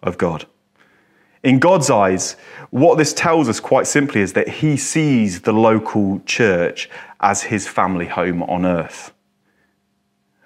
of 0.00 0.16
God. 0.16 0.46
In 1.42 1.58
God's 1.58 1.90
eyes, 1.90 2.36
what 2.70 2.98
this 2.98 3.12
tells 3.12 3.48
us 3.48 3.58
quite 3.58 3.88
simply 3.88 4.20
is 4.20 4.32
that 4.34 4.48
He 4.48 4.76
sees 4.76 5.40
the 5.40 5.52
local 5.52 6.20
church 6.24 6.88
as 7.20 7.42
His 7.42 7.66
family 7.66 8.06
home 8.06 8.44
on 8.44 8.64
earth. 8.64 9.11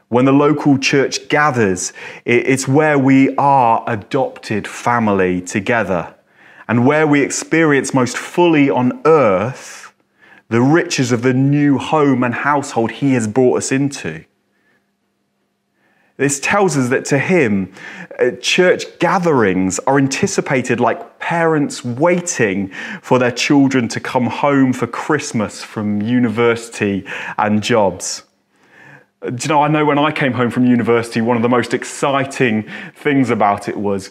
When 0.08 0.24
the 0.24 0.32
local 0.32 0.78
church 0.78 1.28
gathers, 1.28 1.92
it's 2.24 2.68
where 2.68 2.98
we 2.98 3.34
are 3.36 3.82
adopted 3.88 4.68
family 4.68 5.40
together 5.40 6.14
and 6.68 6.86
where 6.86 7.06
we 7.06 7.22
experience 7.22 7.92
most 7.92 8.16
fully 8.16 8.70
on 8.70 9.00
earth 9.04 9.92
the 10.48 10.60
riches 10.60 11.10
of 11.10 11.22
the 11.22 11.34
new 11.34 11.78
home 11.78 12.22
and 12.22 12.34
household 12.34 12.92
He 12.92 13.14
has 13.14 13.26
brought 13.26 13.58
us 13.58 13.72
into. 13.72 14.24
This 16.16 16.40
tells 16.40 16.76
us 16.76 16.88
that 16.88 17.04
to 17.06 17.18
him, 17.18 17.72
uh, 18.18 18.30
church 18.40 18.98
gatherings 19.00 19.78
are 19.80 19.98
anticipated 19.98 20.80
like 20.80 21.18
parents 21.18 21.84
waiting 21.84 22.68
for 23.02 23.18
their 23.18 23.30
children 23.32 23.86
to 23.88 24.00
come 24.00 24.26
home 24.26 24.72
for 24.72 24.86
Christmas 24.86 25.62
from 25.62 26.00
university 26.00 27.04
and 27.36 27.62
jobs. 27.62 28.22
Do 29.22 29.34
you 29.40 29.48
know, 29.48 29.62
I 29.62 29.68
know 29.68 29.84
when 29.84 29.98
I 29.98 30.12
came 30.12 30.32
home 30.32 30.50
from 30.50 30.66
university, 30.66 31.20
one 31.20 31.36
of 31.36 31.42
the 31.42 31.48
most 31.48 31.72
exciting 31.72 32.68
things 32.94 33.30
about 33.30 33.68
it 33.68 33.76
was 33.76 34.10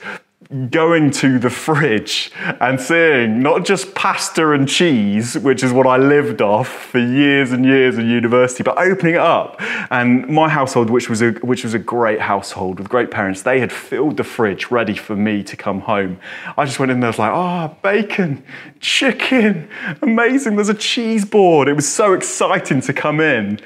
going 0.69 1.09
to 1.09 1.39
the 1.39 1.49
fridge 1.49 2.31
and 2.59 2.79
seeing 2.79 3.41
not 3.41 3.65
just 3.65 3.95
pasta 3.95 4.51
and 4.51 4.67
cheese, 4.67 5.37
which 5.37 5.63
is 5.63 5.71
what 5.71 5.87
I 5.87 5.97
lived 5.97 6.41
off 6.41 6.67
for 6.67 6.99
years 6.99 7.51
and 7.51 7.65
years 7.65 7.97
in 7.97 8.07
university, 8.07 8.63
but 8.63 8.77
opening 8.77 9.15
it 9.15 9.21
up. 9.21 9.61
And 9.91 10.27
my 10.27 10.49
household, 10.49 10.89
which 10.89 11.09
was 11.09 11.21
a, 11.21 11.31
which 11.31 11.63
was 11.63 11.73
a 11.73 11.79
great 11.79 12.21
household 12.21 12.79
with 12.79 12.89
great 12.89 13.11
parents, 13.11 13.41
they 13.41 13.59
had 13.59 13.71
filled 13.71 14.17
the 14.17 14.23
fridge 14.23 14.71
ready 14.71 14.95
for 14.95 15.15
me 15.15 15.43
to 15.43 15.55
come 15.55 15.81
home. 15.81 16.19
I 16.57 16.65
just 16.65 16.79
went 16.79 16.91
in 16.91 16.99
there, 16.99 17.07
I 17.07 17.11
was 17.11 17.19
like, 17.19 17.31
ah, 17.31 17.71
oh, 17.71 17.77
bacon, 17.81 18.43
chicken, 18.79 19.67
amazing. 20.01 20.55
There's 20.55 20.69
a 20.69 20.73
cheese 20.73 21.25
board. 21.25 21.67
It 21.67 21.73
was 21.73 21.87
so 21.87 22.13
exciting 22.13 22.81
to 22.81 22.93
come 22.93 23.19
in. 23.19 23.59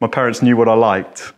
My 0.00 0.08
parents 0.08 0.42
knew 0.42 0.56
what 0.56 0.68
I 0.68 0.74
liked. 0.74 1.32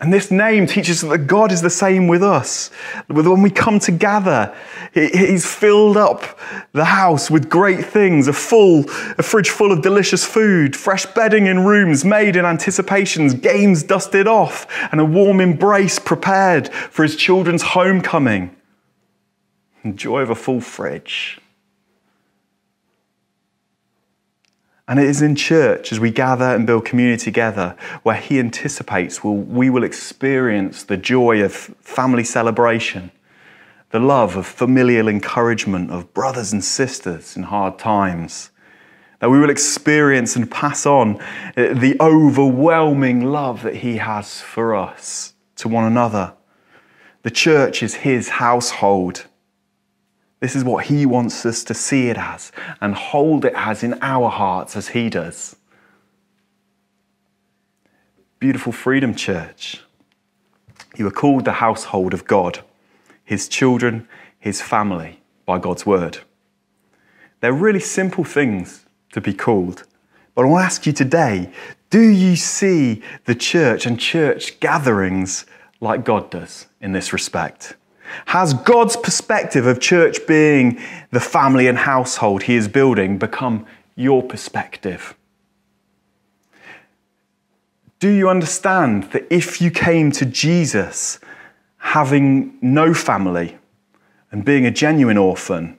And 0.00 0.12
this 0.12 0.30
name 0.30 0.66
teaches 0.66 1.00
that 1.00 1.26
God 1.26 1.50
is 1.50 1.60
the 1.60 1.70
same 1.70 2.06
with 2.06 2.22
us. 2.22 2.70
When 3.08 3.42
we 3.42 3.50
come 3.50 3.80
together, 3.80 4.54
He's 4.94 5.44
filled 5.44 5.96
up 5.96 6.38
the 6.72 6.84
house 6.84 7.30
with 7.30 7.48
great 7.48 7.84
things 7.84 8.28
a 8.28 8.32
full, 8.32 8.84
a 9.18 9.22
fridge 9.22 9.50
full 9.50 9.72
of 9.72 9.82
delicious 9.82 10.24
food, 10.24 10.76
fresh 10.76 11.04
bedding 11.06 11.46
in 11.46 11.64
rooms 11.64 12.04
made 12.04 12.36
in 12.36 12.44
anticipations, 12.44 13.34
games 13.34 13.82
dusted 13.82 14.28
off, 14.28 14.66
and 14.92 15.00
a 15.00 15.04
warm 15.04 15.40
embrace 15.40 15.98
prepared 15.98 16.68
for 16.68 17.02
His 17.02 17.16
children's 17.16 17.62
homecoming. 17.62 18.54
And 19.82 19.98
joy 19.98 20.20
of 20.20 20.30
a 20.30 20.36
full 20.36 20.60
fridge. 20.60 21.40
And 24.88 24.98
it 24.98 25.04
is 25.04 25.20
in 25.20 25.36
church, 25.36 25.92
as 25.92 26.00
we 26.00 26.10
gather 26.10 26.46
and 26.46 26.66
build 26.66 26.86
community 26.86 27.24
together, 27.24 27.76
where 28.04 28.16
He 28.16 28.38
anticipates 28.38 29.22
we'll, 29.22 29.34
we 29.34 29.68
will 29.68 29.84
experience 29.84 30.82
the 30.82 30.96
joy 30.96 31.42
of 31.42 31.52
family 31.52 32.24
celebration, 32.24 33.10
the 33.90 34.00
love 34.00 34.34
of 34.34 34.46
familial 34.46 35.06
encouragement 35.06 35.90
of 35.90 36.14
brothers 36.14 36.54
and 36.54 36.64
sisters 36.64 37.36
in 37.36 37.42
hard 37.44 37.78
times. 37.78 38.50
That 39.20 39.28
we 39.28 39.38
will 39.38 39.50
experience 39.50 40.36
and 40.36 40.50
pass 40.50 40.86
on 40.86 41.20
uh, 41.20 41.74
the 41.74 41.96
overwhelming 42.00 43.26
love 43.26 43.62
that 43.64 43.76
He 43.76 43.98
has 43.98 44.40
for 44.40 44.74
us 44.74 45.34
to 45.56 45.68
one 45.68 45.84
another. 45.84 46.32
The 47.24 47.30
church 47.30 47.82
is 47.82 47.96
His 47.96 48.30
household. 48.30 49.26
This 50.40 50.54
is 50.54 50.64
what 50.64 50.84
He 50.86 51.04
wants 51.06 51.44
us 51.44 51.64
to 51.64 51.74
see 51.74 52.08
it 52.08 52.16
as 52.16 52.52
and 52.80 52.94
hold 52.94 53.44
it 53.44 53.52
as 53.56 53.82
in 53.82 53.98
our 54.00 54.30
hearts 54.30 54.76
as 54.76 54.88
He 54.88 55.10
does. 55.10 55.56
Beautiful 58.38 58.72
Freedom 58.72 59.14
Church. 59.14 59.82
You 60.96 61.06
are 61.06 61.12
called 61.12 61.44
the 61.44 61.52
household 61.52 62.14
of 62.14 62.24
God, 62.24 62.60
His 63.24 63.48
children, 63.48 64.08
His 64.38 64.62
family, 64.62 65.20
by 65.44 65.58
God's 65.58 65.84
word. 65.84 66.18
They're 67.40 67.52
really 67.52 67.80
simple 67.80 68.24
things 68.24 68.84
to 69.12 69.20
be 69.20 69.34
called. 69.34 69.84
But 70.34 70.44
I 70.44 70.48
want 70.48 70.62
to 70.62 70.66
ask 70.66 70.86
you 70.86 70.92
today 70.92 71.52
do 71.90 72.06
you 72.06 72.36
see 72.36 73.02
the 73.24 73.34
church 73.34 73.86
and 73.86 73.98
church 73.98 74.60
gatherings 74.60 75.46
like 75.80 76.04
God 76.04 76.30
does 76.30 76.66
in 76.80 76.92
this 76.92 77.12
respect? 77.12 77.76
Has 78.26 78.54
God's 78.54 78.96
perspective 78.96 79.66
of 79.66 79.80
church 79.80 80.26
being 80.26 80.80
the 81.10 81.20
family 81.20 81.66
and 81.66 81.78
household 81.78 82.44
he 82.44 82.56
is 82.56 82.68
building 82.68 83.18
become 83.18 83.66
your 83.96 84.22
perspective? 84.22 85.14
Do 87.98 88.08
you 88.08 88.28
understand 88.28 89.04
that 89.12 89.26
if 89.30 89.60
you 89.60 89.70
came 89.70 90.12
to 90.12 90.24
Jesus 90.24 91.18
having 91.78 92.56
no 92.60 92.94
family 92.94 93.58
and 94.30 94.44
being 94.44 94.66
a 94.66 94.70
genuine 94.70 95.18
orphan, 95.18 95.77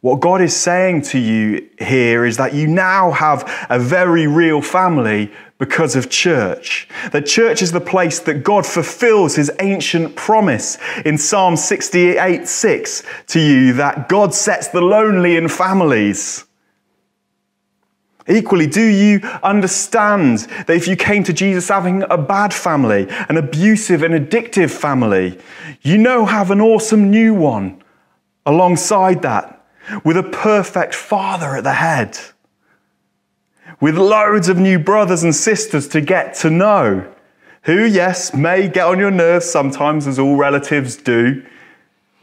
what 0.00 0.20
God 0.20 0.40
is 0.40 0.54
saying 0.54 1.02
to 1.02 1.18
you 1.18 1.68
here 1.78 2.24
is 2.24 2.36
that 2.36 2.54
you 2.54 2.68
now 2.68 3.10
have 3.10 3.66
a 3.68 3.78
very 3.78 4.26
real 4.26 4.62
family 4.62 5.32
because 5.58 5.96
of 5.96 6.08
church. 6.08 6.88
That 7.10 7.26
church 7.26 7.62
is 7.62 7.72
the 7.72 7.80
place 7.80 8.20
that 8.20 8.44
God 8.44 8.64
fulfills 8.64 9.34
his 9.34 9.50
ancient 9.58 10.14
promise 10.14 10.78
in 11.04 11.18
Psalm 11.18 11.56
68 11.56 12.46
6 12.46 13.02
to 13.28 13.40
you 13.40 13.72
that 13.74 14.08
God 14.08 14.34
sets 14.34 14.68
the 14.68 14.80
lonely 14.80 15.36
in 15.36 15.48
families. 15.48 16.44
Equally, 18.28 18.66
do 18.66 18.84
you 18.84 19.20
understand 19.42 20.40
that 20.66 20.76
if 20.76 20.86
you 20.86 20.96
came 20.96 21.24
to 21.24 21.32
Jesus 21.32 21.68
having 21.68 22.02
a 22.10 22.18
bad 22.18 22.52
family, 22.52 23.08
an 23.28 23.38
abusive 23.38 24.02
and 24.02 24.14
addictive 24.14 24.70
family, 24.70 25.38
you 25.80 25.96
now 25.96 26.26
have 26.26 26.50
an 26.50 26.60
awesome 26.60 27.10
new 27.10 27.34
one 27.34 27.82
alongside 28.44 29.22
that? 29.22 29.57
With 30.04 30.16
a 30.16 30.22
perfect 30.22 30.94
father 30.94 31.56
at 31.56 31.64
the 31.64 31.74
head. 31.74 32.18
with 33.80 33.96
loads 33.96 34.48
of 34.48 34.58
new 34.58 34.78
brothers 34.78 35.22
and 35.22 35.34
sisters 35.34 35.86
to 35.88 36.00
get 36.00 36.34
to 36.34 36.50
know, 36.50 37.06
who, 37.62 37.84
yes, 37.84 38.34
may 38.34 38.66
get 38.68 38.86
on 38.86 38.98
your 38.98 39.10
nerves 39.10 39.48
sometimes, 39.48 40.06
as 40.06 40.18
all 40.18 40.36
relatives 40.36 40.96
do, 40.96 41.44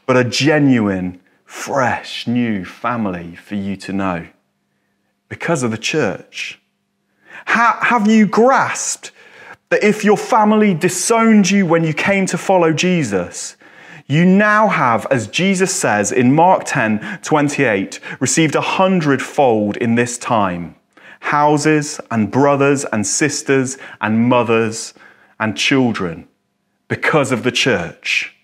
but 0.06 0.18
a 0.18 0.24
genuine, 0.24 1.20
fresh, 1.46 2.28
new 2.28 2.66
family 2.66 3.36
for 3.36 3.56
you 3.56 3.76
to 3.78 3.94
know 3.94 4.28
because 5.30 5.64
of 5.64 5.72
the 5.72 5.78
church. 5.78 6.60
have 7.46 8.08
you 8.08 8.26
grasped 8.26 9.12
that 9.70 9.84
if 9.84 10.04
your 10.04 10.18
family 10.18 10.74
disowned 10.74 11.50
you 11.50 11.66
when 11.66 11.84
you 11.84 11.94
came 11.94 12.26
to 12.26 12.38
follow 12.38 12.72
Jesus, 12.74 13.56
you 14.08 14.24
now 14.24 14.68
have, 14.68 15.08
as 15.10 15.28
Jesus 15.28 15.74
says 15.74 16.12
in 16.12 16.34
Mark 16.34 16.64
10 16.66 17.20
28, 17.24 18.00
received 18.20 18.56
a 18.56 18.62
hundredfold 18.62 19.78
in 19.78 19.96
this 19.96 20.18
time 20.18 20.76
houses 21.22 22.00
and 22.12 22.30
brothers 22.30 22.86
and 22.86 23.06
sisters 23.06 23.80
and 24.00 24.30
mothers 24.30 24.94
and 25.40 25.58
children 25.58 26.28
because 26.88 27.32
of 27.32 27.42
the 27.42 27.52
church. 27.52 28.36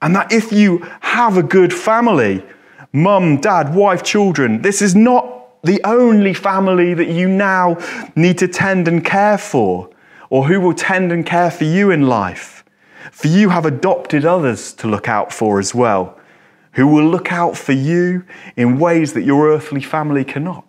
And 0.00 0.16
that 0.16 0.32
if 0.32 0.52
you 0.52 0.78
have 1.00 1.36
a 1.36 1.42
good 1.42 1.74
family, 1.74 2.42
mum, 2.94 3.42
dad, 3.42 3.74
wife, 3.74 4.02
children, 4.02 4.62
this 4.62 4.80
is 4.80 4.94
not 4.96 5.62
the 5.62 5.82
only 5.84 6.32
family 6.32 6.94
that 6.94 7.08
you 7.08 7.28
now 7.28 7.76
need 8.16 8.38
to 8.38 8.48
tend 8.48 8.88
and 8.88 9.04
care 9.04 9.36
for, 9.36 9.90
or 10.30 10.46
who 10.46 10.60
will 10.60 10.72
tend 10.72 11.12
and 11.12 11.26
care 11.26 11.50
for 11.50 11.64
you 11.64 11.90
in 11.90 12.06
life. 12.06 12.59
For 13.10 13.28
you 13.28 13.48
have 13.48 13.66
adopted 13.66 14.24
others 14.24 14.72
to 14.74 14.88
look 14.88 15.08
out 15.08 15.32
for 15.32 15.58
as 15.58 15.74
well, 15.74 16.18
who 16.72 16.86
will 16.86 17.06
look 17.06 17.32
out 17.32 17.56
for 17.56 17.72
you 17.72 18.24
in 18.56 18.78
ways 18.78 19.12
that 19.14 19.22
your 19.22 19.50
earthly 19.50 19.80
family 19.80 20.24
cannot, 20.24 20.64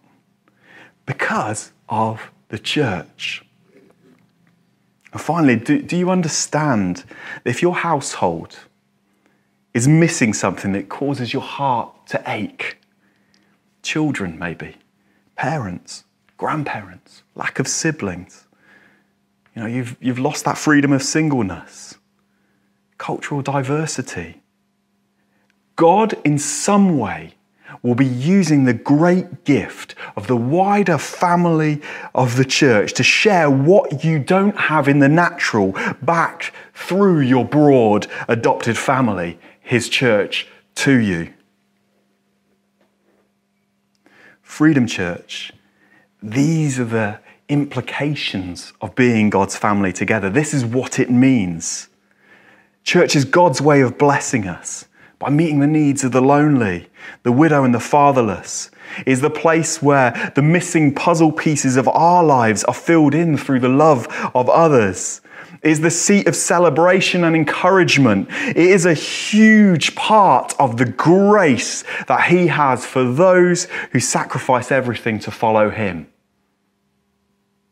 because 1.05 1.71
of 1.89 2.31
the 2.49 2.57
church. 2.57 3.45
And 5.11 5.21
finally, 5.21 5.55
do, 5.55 5.81
do 5.81 5.95
you 5.95 6.09
understand 6.09 7.03
that 7.43 7.49
if 7.49 7.61
your 7.61 7.75
household 7.75 8.57
is 9.73 9.87
missing 9.87 10.33
something 10.33 10.71
that 10.73 10.89
causes 10.89 11.33
your 11.33 11.41
heart 11.41 12.07
to 12.07 12.23
ache, 12.27 12.77
children 13.83 14.39
maybe, 14.39 14.75
parents, 15.35 16.05
grandparents, 16.37 17.23
lack 17.35 17.59
of 17.59 17.67
siblings, 17.67 18.47
you 19.55 19.61
know, 19.61 19.67
you've, 19.67 19.95
you've 20.01 20.19
lost 20.19 20.45
that 20.45 20.57
freedom 20.57 20.91
of 20.93 21.03
singleness 21.03 21.95
cultural 23.01 23.41
diversity. 23.41 24.39
God, 25.75 26.13
in 26.23 26.37
some 26.37 26.99
way, 26.99 27.33
will 27.81 27.95
be 27.95 28.05
using 28.05 28.65
the 28.65 28.75
great 28.75 29.43
gift 29.43 29.95
of 30.15 30.27
the 30.27 30.35
wider 30.35 30.99
family 30.99 31.81
of 32.13 32.37
the 32.37 32.45
church 32.45 32.93
to 32.93 33.01
share 33.01 33.49
what 33.49 34.03
you 34.03 34.19
don't 34.19 34.55
have 34.55 34.87
in 34.87 34.99
the 34.99 35.09
natural 35.09 35.75
back 36.03 36.53
through 36.75 37.21
your 37.21 37.43
broad 37.43 38.05
adopted 38.27 38.77
family, 38.77 39.39
His 39.61 39.89
church, 39.89 40.47
to 40.75 40.99
you. 40.99 41.33
Freedom 44.43 44.85
Church, 44.85 45.51
these 46.21 46.79
are 46.79 46.85
the 46.85 47.19
implications 47.49 48.73
of 48.79 48.93
being 48.93 49.31
God's 49.31 49.57
family 49.57 49.91
together. 49.91 50.29
This 50.29 50.53
is 50.53 50.63
what 50.63 50.99
it 50.99 51.09
means. 51.09 51.87
Church 52.83 53.15
is 53.15 53.25
God's 53.25 53.61
way 53.61 53.81
of 53.81 53.97
blessing 53.97 54.47
us 54.47 54.85
by 55.19 55.29
meeting 55.29 55.59
the 55.59 55.67
needs 55.67 56.03
of 56.03 56.11
the 56.11 56.21
lonely, 56.21 56.89
the 57.23 57.31
widow, 57.31 57.63
and 57.63 57.75
the 57.75 57.79
fatherless. 57.79 58.71
Is 59.05 59.21
the 59.21 59.29
place 59.29 59.81
where 59.81 60.31
the 60.35 60.41
missing 60.41 60.93
puzzle 60.93 61.31
pieces 61.31 61.77
of 61.77 61.87
our 61.87 62.23
lives 62.23 62.63
are 62.63 62.73
filled 62.73 63.13
in 63.13 63.37
through 63.37 63.59
the 63.59 63.69
love 63.69 64.07
of 64.33 64.49
others. 64.49 65.21
Is 65.61 65.81
the 65.81 65.91
seat 65.91 66.27
of 66.27 66.35
celebration 66.35 67.23
and 67.23 67.35
encouragement. 67.35 68.29
It 68.31 68.57
is 68.57 68.85
a 68.85 68.95
huge 68.95 69.95
part 69.95 70.55
of 70.59 70.77
the 70.77 70.85
grace 70.85 71.83
that 72.07 72.23
He 72.23 72.47
has 72.47 72.85
for 72.85 73.03
those 73.03 73.65
who 73.91 73.99
sacrifice 73.99 74.71
everything 74.71 75.19
to 75.19 75.31
follow 75.31 75.69
Him. 75.69 76.07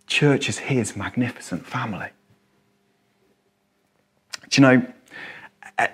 Church 0.06 0.48
is 0.48 0.60
His 0.60 0.95
magnificent 0.95 1.65
family. 1.65 2.10
Do 4.50 4.62
you 4.62 4.67
know? 4.67 4.93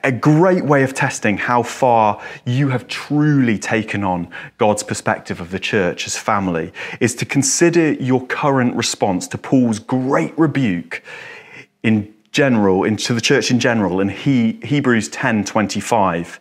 A 0.04 0.12
great 0.12 0.66
way 0.66 0.84
of 0.84 0.94
testing 0.94 1.38
how 1.38 1.62
far 1.62 2.22
you 2.46 2.70
have 2.70 2.88
truly 2.88 3.60
taken 3.60 4.04
on 4.04 4.28
God's 4.58 4.84
perspective 4.84 5.40
of 5.40 5.52
the 5.52 5.60
church 5.60 6.08
as 6.08 6.18
family 6.18 6.72
is 7.00 7.14
to 7.16 7.26
consider 7.26 7.94
your 7.94 8.26
current 8.26 8.76
response 8.76 9.28
to 9.30 9.38
Paul's 9.38 9.80
great 9.80 10.38
rebuke 10.38 11.04
in 11.84 12.14
general, 12.32 12.84
into 12.84 13.14
the 13.14 13.22
church 13.22 13.52
in 13.52 13.60
general, 13.60 14.00
in 14.00 14.10
he, 14.10 14.54
Hebrews 14.64 15.08
10 15.10 15.46
25, 15.46 16.40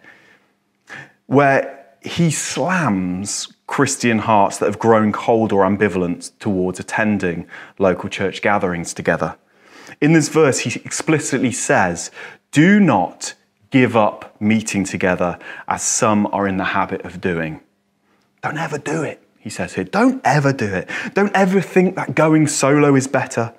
where 1.26 1.86
he 2.02 2.30
slams 2.30 3.52
Christian 3.66 4.18
hearts 4.18 4.58
that 4.58 4.66
have 4.66 4.78
grown 4.78 5.12
cold 5.12 5.52
or 5.52 5.64
ambivalent 5.64 6.32
towards 6.38 6.80
attending 6.80 7.46
local 7.78 8.08
church 8.08 8.42
gatherings 8.42 8.92
together. 8.92 9.36
In 10.00 10.12
this 10.12 10.28
verse, 10.28 10.60
he 10.60 10.80
explicitly 10.84 11.52
says, 11.52 12.10
do 12.54 12.78
not 12.78 13.34
give 13.70 13.96
up 13.96 14.40
meeting 14.40 14.84
together 14.84 15.36
as 15.66 15.82
some 15.82 16.28
are 16.28 16.46
in 16.46 16.56
the 16.56 16.64
habit 16.64 17.04
of 17.04 17.20
doing. 17.20 17.60
Don't 18.42 18.56
ever 18.56 18.78
do 18.78 19.02
it, 19.02 19.20
he 19.40 19.50
says 19.50 19.74
here. 19.74 19.82
Don't 19.82 20.20
ever 20.24 20.52
do 20.52 20.72
it. 20.72 20.88
Don't 21.14 21.34
ever 21.34 21.60
think 21.60 21.96
that 21.96 22.14
going 22.14 22.46
solo 22.46 22.94
is 22.94 23.08
better. 23.08 23.52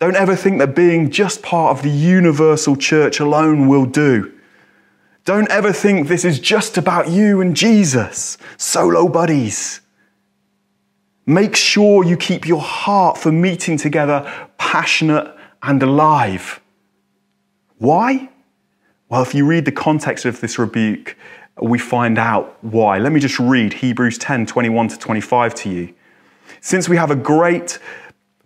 Don't 0.00 0.16
ever 0.16 0.34
think 0.34 0.58
that 0.58 0.74
being 0.74 1.08
just 1.08 1.40
part 1.40 1.76
of 1.76 1.84
the 1.84 1.90
universal 1.90 2.74
church 2.74 3.20
alone 3.20 3.68
will 3.68 3.86
do. 3.86 4.32
Don't 5.24 5.48
ever 5.48 5.72
think 5.72 6.08
this 6.08 6.24
is 6.24 6.40
just 6.40 6.76
about 6.76 7.08
you 7.08 7.40
and 7.40 7.56
Jesus, 7.56 8.38
solo 8.56 9.08
buddies. 9.08 9.82
Make 11.26 11.54
sure 11.54 12.04
you 12.04 12.16
keep 12.16 12.44
your 12.44 12.60
heart 12.60 13.18
for 13.18 13.30
meeting 13.30 13.76
together 13.76 14.28
passionate 14.58 15.32
and 15.62 15.80
alive. 15.80 16.60
Why? 17.78 18.30
Well, 19.08 19.22
if 19.22 19.34
you 19.34 19.46
read 19.46 19.66
the 19.66 19.72
context 19.72 20.24
of 20.24 20.40
this 20.40 20.58
rebuke, 20.58 21.16
we 21.60 21.78
find 21.78 22.18
out 22.18 22.56
why. 22.62 22.98
Let 22.98 23.12
me 23.12 23.20
just 23.20 23.38
read 23.38 23.72
Hebrews 23.74 24.18
10 24.18 24.46
21 24.46 24.88
to 24.88 24.98
25 24.98 25.54
to 25.56 25.70
you. 25.70 25.94
Since 26.60 26.88
we 26.88 26.96
have 26.96 27.10
a 27.10 27.16
great 27.16 27.78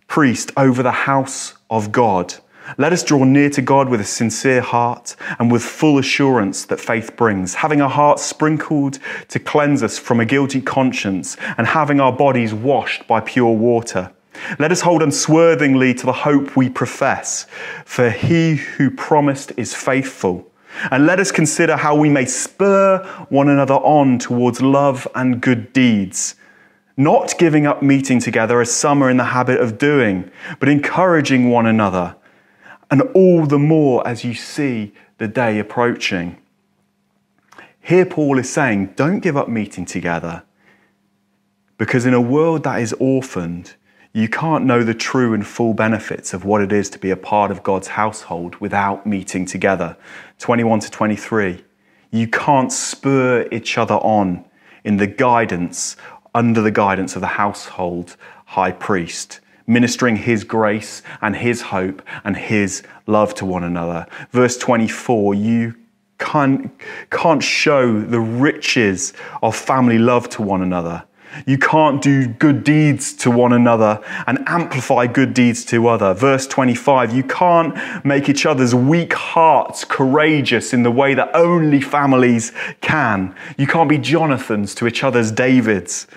priest 0.07 0.51
over 0.57 0.83
the 0.83 0.91
house 0.91 1.53
of 1.69 1.91
God, 1.91 2.35
let 2.77 2.93
us 2.93 3.03
draw 3.03 3.23
near 3.23 3.49
to 3.51 3.61
God 3.61 3.89
with 3.89 4.01
a 4.01 4.05
sincere 4.05 4.61
heart 4.61 5.15
and 5.39 5.51
with 5.51 5.63
full 5.63 5.97
assurance 5.97 6.65
that 6.65 6.79
faith 6.79 7.15
brings, 7.15 7.55
having 7.55 7.81
our 7.81 7.89
hearts 7.89 8.23
sprinkled 8.23 8.99
to 9.29 9.39
cleanse 9.39 9.81
us 9.81 9.97
from 9.97 10.19
a 10.19 10.25
guilty 10.25 10.61
conscience 10.61 11.37
and 11.57 11.67
having 11.67 11.99
our 11.99 12.13
bodies 12.13 12.53
washed 12.53 13.07
by 13.07 13.19
pure 13.19 13.53
water. 13.53 14.11
Let 14.59 14.71
us 14.71 14.81
hold 14.81 15.01
unswervingly 15.03 15.93
to 15.95 16.05
the 16.05 16.13
hope 16.13 16.55
we 16.55 16.69
profess, 16.69 17.45
for 17.85 18.09
he 18.09 18.55
who 18.55 18.89
promised 18.89 19.51
is 19.57 19.75
faithful. 19.75 20.47
And 20.89 21.05
let 21.05 21.19
us 21.19 21.31
consider 21.31 21.75
how 21.75 21.95
we 21.95 22.09
may 22.09 22.25
spur 22.25 22.99
one 23.29 23.49
another 23.49 23.75
on 23.75 24.19
towards 24.19 24.61
love 24.61 25.07
and 25.15 25.41
good 25.41 25.73
deeds, 25.73 26.35
not 26.95 27.37
giving 27.37 27.67
up 27.67 27.83
meeting 27.83 28.19
together 28.19 28.61
as 28.61 28.71
some 28.71 29.03
are 29.03 29.09
in 29.09 29.17
the 29.17 29.25
habit 29.25 29.59
of 29.59 29.77
doing, 29.77 30.31
but 30.59 30.69
encouraging 30.69 31.49
one 31.49 31.65
another, 31.65 32.15
and 32.89 33.01
all 33.13 33.45
the 33.45 33.59
more 33.59 34.05
as 34.07 34.23
you 34.23 34.33
see 34.33 34.93
the 35.17 35.27
day 35.27 35.59
approaching. 35.59 36.37
Here, 37.81 38.05
Paul 38.05 38.39
is 38.39 38.49
saying, 38.49 38.93
don't 38.95 39.19
give 39.19 39.35
up 39.35 39.49
meeting 39.49 39.85
together, 39.85 40.43
because 41.77 42.05
in 42.05 42.13
a 42.13 42.21
world 42.21 42.63
that 42.63 42.81
is 42.81 42.93
orphaned, 42.93 43.75
you 44.13 44.27
can't 44.27 44.65
know 44.65 44.83
the 44.83 44.93
true 44.93 45.33
and 45.33 45.47
full 45.47 45.73
benefits 45.73 46.33
of 46.33 46.43
what 46.43 46.61
it 46.61 46.73
is 46.73 46.89
to 46.89 46.99
be 46.99 47.11
a 47.11 47.15
part 47.15 47.49
of 47.49 47.63
God's 47.63 47.87
household 47.87 48.55
without 48.57 49.05
meeting 49.05 49.45
together. 49.45 49.95
21 50.39 50.81
to 50.81 50.91
23. 50.91 51.63
You 52.11 52.27
can't 52.27 52.73
spur 52.73 53.47
each 53.53 53.77
other 53.77 53.95
on 53.95 54.43
in 54.83 54.97
the 54.97 55.07
guidance, 55.07 55.95
under 56.35 56.61
the 56.61 56.71
guidance 56.71 57.15
of 57.15 57.21
the 57.21 57.27
household 57.27 58.17
high 58.47 58.71
priest, 58.71 59.39
ministering 59.65 60.17
his 60.17 60.43
grace 60.43 61.01
and 61.21 61.37
his 61.37 61.61
hope 61.61 62.01
and 62.25 62.35
his 62.35 62.83
love 63.07 63.33
to 63.35 63.45
one 63.45 63.63
another. 63.63 64.05
Verse 64.31 64.57
24, 64.57 65.35
you 65.35 65.75
can't, 66.19 66.69
can't 67.11 67.41
show 67.41 68.01
the 68.01 68.19
riches 68.19 69.13
of 69.41 69.55
family 69.55 69.97
love 69.97 70.27
to 70.29 70.41
one 70.41 70.61
another 70.61 71.05
you 71.45 71.57
can't 71.57 72.01
do 72.01 72.27
good 72.27 72.63
deeds 72.63 73.13
to 73.13 73.31
one 73.31 73.53
another 73.53 74.03
and 74.27 74.39
amplify 74.47 75.07
good 75.07 75.33
deeds 75.33 75.63
to 75.65 75.87
other. 75.87 76.13
Verse 76.13 76.47
25, 76.47 77.13
you 77.13 77.23
can't 77.23 78.05
make 78.05 78.29
each 78.29 78.45
other's 78.45 78.75
weak 78.75 79.13
hearts 79.13 79.85
courageous 79.85 80.73
in 80.73 80.83
the 80.83 80.91
way 80.91 81.13
that 81.13 81.29
only 81.35 81.81
families 81.81 82.51
can. 82.81 83.35
You 83.57 83.67
can't 83.67 83.89
be 83.89 83.97
Jonathans 83.97 84.75
to 84.75 84.87
each 84.87 85.03
other's 85.03 85.31
Davids 85.31 86.07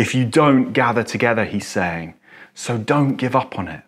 if 0.00 0.14
you 0.14 0.24
don't 0.24 0.72
gather 0.72 1.02
together, 1.02 1.44
he's 1.44 1.66
saying. 1.66 2.14
So 2.54 2.78
don't 2.78 3.16
give 3.16 3.36
up 3.36 3.58
on 3.58 3.68
it. 3.68 3.82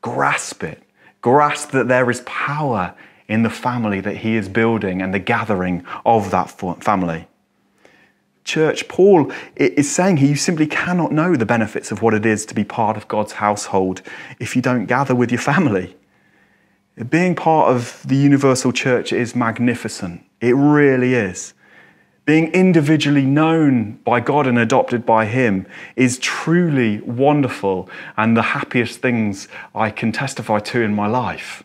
Grasp 0.00 0.64
it. 0.64 0.82
Grasp 1.20 1.72
that 1.72 1.88
there 1.88 2.10
is 2.10 2.22
power 2.22 2.94
in 3.28 3.42
the 3.42 3.50
family 3.50 4.00
that 4.00 4.16
he 4.18 4.34
is 4.34 4.48
building 4.48 5.02
and 5.02 5.12
the 5.12 5.18
gathering 5.18 5.84
of 6.06 6.30
that 6.30 6.50
family. 6.82 7.28
Church, 8.44 8.86
Paul 8.88 9.32
is 9.56 9.90
saying 9.90 10.18
here 10.18 10.28
you 10.28 10.36
simply 10.36 10.66
cannot 10.66 11.12
know 11.12 11.34
the 11.34 11.46
benefits 11.46 11.90
of 11.90 12.02
what 12.02 12.12
it 12.12 12.26
is 12.26 12.44
to 12.46 12.54
be 12.54 12.62
part 12.62 12.96
of 12.96 13.08
God's 13.08 13.32
household 13.32 14.02
if 14.38 14.54
you 14.54 14.60
don't 14.60 14.86
gather 14.86 15.14
with 15.14 15.32
your 15.32 15.40
family. 15.40 15.96
Being 17.08 17.34
part 17.34 17.74
of 17.74 18.02
the 18.06 18.16
universal 18.16 18.70
church 18.70 19.12
is 19.12 19.34
magnificent. 19.34 20.24
It 20.40 20.54
really 20.54 21.14
is. 21.14 21.54
Being 22.26 22.52
individually 22.52 23.26
known 23.26 23.94
by 24.04 24.20
God 24.20 24.46
and 24.46 24.58
adopted 24.58 25.04
by 25.04 25.26
Him 25.26 25.66
is 25.96 26.18
truly 26.18 27.00
wonderful 27.00 27.88
and 28.16 28.36
the 28.36 28.42
happiest 28.42 29.00
things 29.00 29.48
I 29.74 29.90
can 29.90 30.12
testify 30.12 30.60
to 30.60 30.82
in 30.82 30.94
my 30.94 31.06
life. 31.06 31.64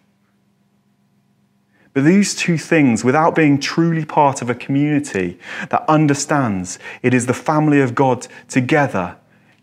These 2.01 2.35
two 2.35 2.57
things, 2.57 3.03
without 3.03 3.35
being 3.35 3.59
truly 3.59 4.05
part 4.05 4.41
of 4.41 4.49
a 4.49 4.55
community 4.55 5.39
that 5.69 5.83
understands 5.87 6.79
it 7.01 7.13
is 7.13 7.25
the 7.25 7.33
family 7.33 7.81
of 7.81 7.95
God 7.95 8.27
together, 8.47 9.17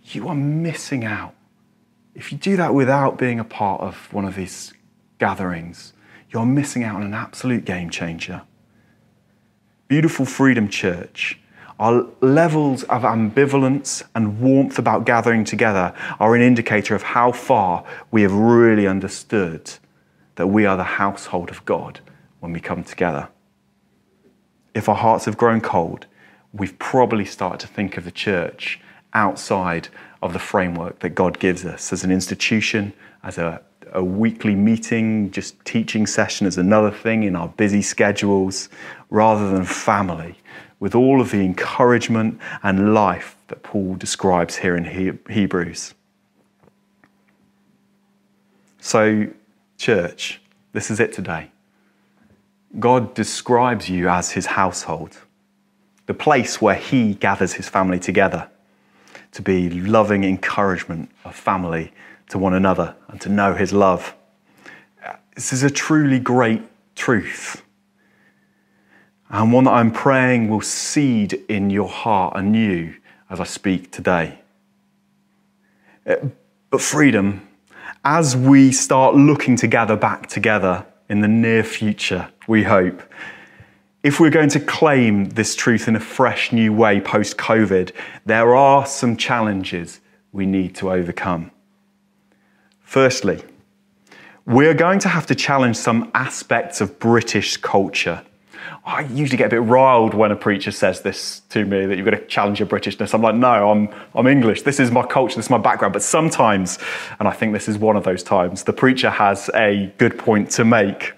you 0.05 0.29
are 0.29 0.35
missing 0.35 1.05
out. 1.05 1.35
If 2.14 2.33
you 2.33 2.38
do 2.38 2.57
that 2.57 2.75
without 2.75 3.18
being 3.18 3.38
a 3.38 3.44
part 3.44 3.81
of 3.81 4.12
one 4.12 4.25
of 4.25 4.37
these 4.37 4.72
gatherings, 5.18 5.92
you're 6.31 6.46
missing 6.46 6.83
out 6.83 6.96
on 6.96 7.03
an 7.03 7.14
absolute 7.14 7.64
game 7.64 7.90
changer. 7.90 8.42
Beautiful 9.88 10.27
Freedom 10.27 10.68
Church, 10.68 11.38
our 11.79 12.07
levels 12.20 12.83
of 12.85 13.03
ambivalence 13.03 14.03
and 14.14 14.40
warmth 14.40 14.79
about 14.79 15.05
gathering 15.05 15.44
together 15.44 15.94
are 16.18 16.35
an 16.35 16.40
indicator 16.42 16.94
of 16.94 17.03
how 17.03 17.33
far 17.33 17.85
we 18.11 18.22
have 18.22 18.33
really 18.33 18.87
understood 18.87 19.70
that 20.37 20.49
we 20.49 20.66
are 20.66 20.77
the 20.77 20.85
household 20.85 21.51
of 21.51 21.64
God 21.64 22.01
when 22.40 22.53
we 22.53 22.61
come 22.61 22.85
together. 22.85 23.29
If 24.75 24.88
our 24.88 24.94
hearts 24.94 25.25
have 25.25 25.37
grown 25.37 25.61
cold, 25.61 26.07
we've 26.53 26.79
probably 26.79 27.25
started 27.25 27.61
to 27.61 27.66
think 27.66 27.96
of 27.96 28.05
the 28.05 28.11
church 28.11 28.81
outside 29.14 29.88
of 30.22 30.33
the 30.33 30.38
framework 30.38 30.99
that 31.01 31.11
God 31.11 31.38
gives 31.38 31.64
us 31.64 31.92
as 31.92 32.05
an 32.05 32.11
institution, 32.11 32.92
as 33.22 33.38
a, 33.38 33.62
a 33.92 34.05
weekly 34.05 34.55
meeting, 34.55 35.31
just 35.31 35.62
teaching 35.64 36.07
session 36.07 36.46
as 36.46 36.59
another 36.59 36.90
thing 36.90 37.22
in 37.22 37.37
our 37.37 37.49
busy 37.49 37.83
schedules, 37.83 38.68
rather 39.11 39.51
than 39.51 39.64
family, 39.64 40.37
with 40.81 40.94
all 40.94 41.20
of 41.20 41.31
the 41.31 41.40
encouragement 41.40 42.38
and 42.62 42.92
life 42.92 43.37
that 43.49 43.62
Paul 43.62 43.94
describes 43.94 44.57
here 44.57 44.77
in 44.77 44.85
Hebrews. 45.29 45.94
So, 48.81 49.29
church, 49.79 50.40
this 50.72 50.90
is 50.90 51.01
it 51.01 51.12
today. 51.12 51.51
God 52.79 53.14
describes 53.14 53.88
you 53.88 54.09
as 54.09 54.33
his 54.33 54.46
household, 54.46 55.18
the 56.07 56.14
place 56.14 56.61
where 56.61 56.74
he 56.74 57.14
gathers 57.14 57.55
his 57.55 57.68
family 57.68 57.98
together 57.98 58.48
to 59.33 59.42
be 59.42 59.70
loving 59.70 60.24
encouragement 60.24 61.11
of 61.24 61.35
family 61.35 61.92
to 62.29 62.38
one 62.38 62.55
another 62.55 62.96
and 63.09 63.20
to 63.20 63.29
know 63.29 63.55
his 63.55 63.72
love. 63.72 64.14
This 65.35 65.52
is 65.52 65.62
a 65.62 65.70
truly 65.70 66.18
great 66.18 66.62
truth. 66.94 67.62
And 69.29 69.52
one 69.52 69.64
that 69.64 69.72
I'm 69.72 69.90
praying 69.90 70.48
will 70.48 70.61
seed 70.61 71.35
in 71.48 71.70
your 71.70 71.88
heart 71.88 72.37
anew 72.37 72.94
as 73.29 73.40
I 73.40 73.44
speak 73.44 73.90
today. 73.90 74.38
But 76.05 76.81
freedom, 76.81 77.46
as 78.05 78.37
we 78.37 78.70
start 78.70 79.16
looking 79.16 79.57
to 79.57 79.66
gather 79.66 79.96
back 79.96 80.29
together 80.29 80.87
in 81.09 81.20
the 81.20 81.29
near 81.29 81.64
future, 81.64 82.29
we 82.46 82.62
hope. 82.62 83.02
If 84.02 84.20
we're 84.20 84.30
going 84.30 84.50
to 84.50 84.61
claim 84.61 85.30
this 85.30 85.56
truth 85.56 85.88
in 85.88 85.96
a 85.96 86.00
fresh 86.00 86.52
new 86.52 86.72
way 86.72 87.00
post 87.00 87.37
COVID, 87.37 87.92
there 88.24 88.54
are 88.54 88.87
some 88.87 89.16
challenges 89.16 90.00
we 90.32 90.46
need 90.46 90.74
to 90.76 90.90
overcome. 90.90 91.50
Firstly, 92.80 93.42
we're 94.44 94.74
going 94.74 95.00
to 95.00 95.09
have 95.09 95.26
to 95.26 95.35
challenge 95.35 95.76
some 95.76 96.11
aspects 96.14 96.80
of 96.80 97.00
British 97.00 97.56
culture. 97.56 98.22
I 98.85 99.00
usually 99.00 99.37
get 99.37 99.46
a 99.46 99.50
bit 99.50 99.62
riled 99.62 100.14
when 100.14 100.30
a 100.30 100.37
preacher 100.37 100.70
says 100.70 101.00
this 101.00 101.40
to 101.48 101.64
me 101.64 101.87
that 101.87 101.96
you've 101.96 102.04
got 102.04 102.12
to 102.12 102.24
challenge 102.26 102.61
your 102.61 102.68
Britishness. 102.68 103.12
I'm 103.12 103.22
like, 103.22 103.35
no, 103.35 103.70
I'm, 103.70 103.88
I'm 104.14 104.28
English. 104.28 104.62
This 104.62 104.78
is 104.78 104.92
my 104.92 105.04
culture, 105.04 105.35
this 105.35 105.46
is 105.46 105.50
my 105.50 105.59
background. 105.59 105.92
But 105.92 106.02
sometimes, 106.02 106.78
and 107.18 107.26
I 107.26 107.32
think 107.32 107.52
this 107.52 107.68
is 107.68 107.78
one 107.78 107.96
of 107.96 108.04
those 108.04 108.22
times, 108.22 108.62
the 108.62 108.72
preacher 108.72 109.11
has 109.11 109.50
a 109.54 109.92
good 109.98 110.16
point 110.16 110.50
to 110.52 110.64
make. 110.64 111.14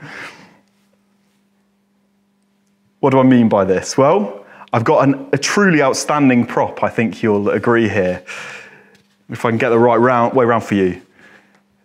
What 3.00 3.10
do 3.10 3.20
I 3.20 3.22
mean 3.22 3.48
by 3.48 3.64
this? 3.64 3.96
Well, 3.96 4.44
I've 4.72 4.84
got 4.84 5.08
an, 5.08 5.28
a 5.32 5.38
truly 5.38 5.82
outstanding 5.82 6.46
prop, 6.46 6.82
I 6.82 6.88
think 6.88 7.22
you'll 7.22 7.48
agree 7.50 7.88
here. 7.88 8.22
If 9.30 9.44
I 9.44 9.50
can 9.50 9.58
get 9.58 9.70
the 9.70 9.78
right 9.78 9.96
round, 9.96 10.34
way 10.34 10.44
around 10.44 10.62
for 10.62 10.74
you. 10.74 11.00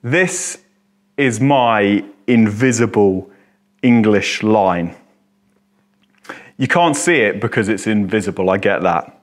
This 0.02 0.60
is 1.17 1.39
my 1.39 2.04
invisible 2.28 3.30
English 3.82 4.43
line. 4.43 4.95
You 6.58 6.67
can't 6.67 6.95
see 6.95 7.17
it 7.17 7.39
because 7.39 7.69
it's 7.69 7.88
invisible, 7.88 8.49
I 8.49 8.58
get 8.58 8.82
that. 8.84 9.19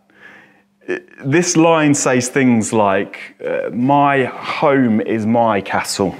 This 1.24 1.56
line 1.56 1.94
says 1.94 2.28
things 2.28 2.72
like, 2.72 3.36
uh, 3.44 3.70
My 3.70 4.24
home 4.24 5.00
is 5.00 5.26
my 5.26 5.60
castle. 5.60 6.16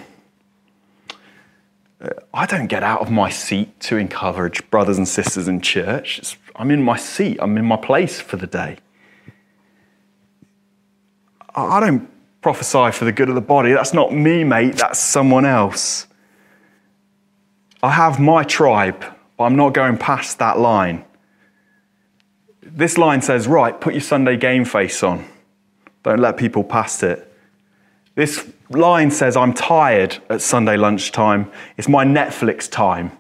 I 2.33 2.47
don't 2.47 2.67
get 2.67 2.83
out 2.83 3.01
of 3.01 3.11
my 3.11 3.29
seat 3.29 3.79
to 3.81 3.99
encourage 3.99 4.69
brothers 4.71 4.97
and 4.97 5.07
sisters 5.07 5.49
in 5.49 5.61
church. 5.61 6.19
It's, 6.19 6.37
I'm 6.57 6.71
in 6.71 6.83
my 6.83 6.97
seat, 6.97 7.39
I'm 7.41 7.59
in 7.59 7.65
my 7.65 7.77
place 7.77 8.21
for 8.21 8.37
the 8.37 8.47
day. 8.47 8.79
I 11.55 11.81
don't 11.81 12.09
prophesy 12.41 12.91
for 12.93 13.05
the 13.05 13.13
good 13.13 13.29
of 13.29 13.35
the 13.35 13.41
body. 13.41 13.73
That's 13.73 13.93
not 13.93 14.15
me, 14.15 14.45
mate, 14.45 14.77
that's 14.77 14.99
someone 14.99 15.45
else. 15.45 16.07
I 17.83 17.91
have 17.91 18.19
my 18.19 18.45
tribe, 18.45 19.05
but 19.37 19.45
I'm 19.45 19.57
not 19.57 19.75
going 19.75 19.99
past 19.99 20.39
that 20.39 20.59
line. 20.59 21.05
This 22.63 22.97
line 22.97 23.21
says, 23.21 23.47
right, 23.47 23.79
put 23.79 23.95
your 23.95 24.01
Sunday 24.01 24.37
game 24.37 24.65
face 24.65 25.03
on. 25.03 25.27
Don't 26.03 26.21
let 26.21 26.37
people 26.37 26.65
past 26.65 27.03
it. 27.03 27.30
This 28.21 28.47
line 28.69 29.11
says, 29.11 29.35
I'm 29.35 29.55
tired 29.55 30.19
at 30.29 30.43
Sunday 30.43 30.77
lunchtime. 30.77 31.51
It's 31.79 31.89
my 31.89 32.05
Netflix 32.05 32.71
time. 32.71 33.13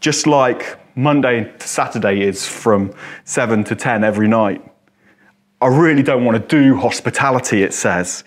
Just 0.00 0.26
like 0.26 0.78
Monday 0.96 1.52
to 1.58 1.68
Saturday 1.68 2.22
is 2.22 2.46
from 2.46 2.94
7 3.24 3.62
to 3.64 3.76
10 3.76 4.04
every 4.04 4.26
night. 4.26 4.64
I 5.60 5.66
really 5.66 6.02
don't 6.02 6.24
want 6.24 6.48
to 6.48 6.62
do 6.62 6.78
hospitality, 6.78 7.62
it 7.62 7.74
says. 7.74 8.24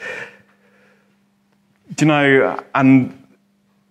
Do 1.95 2.05
you 2.05 2.07
know, 2.07 2.63
and 2.75 3.27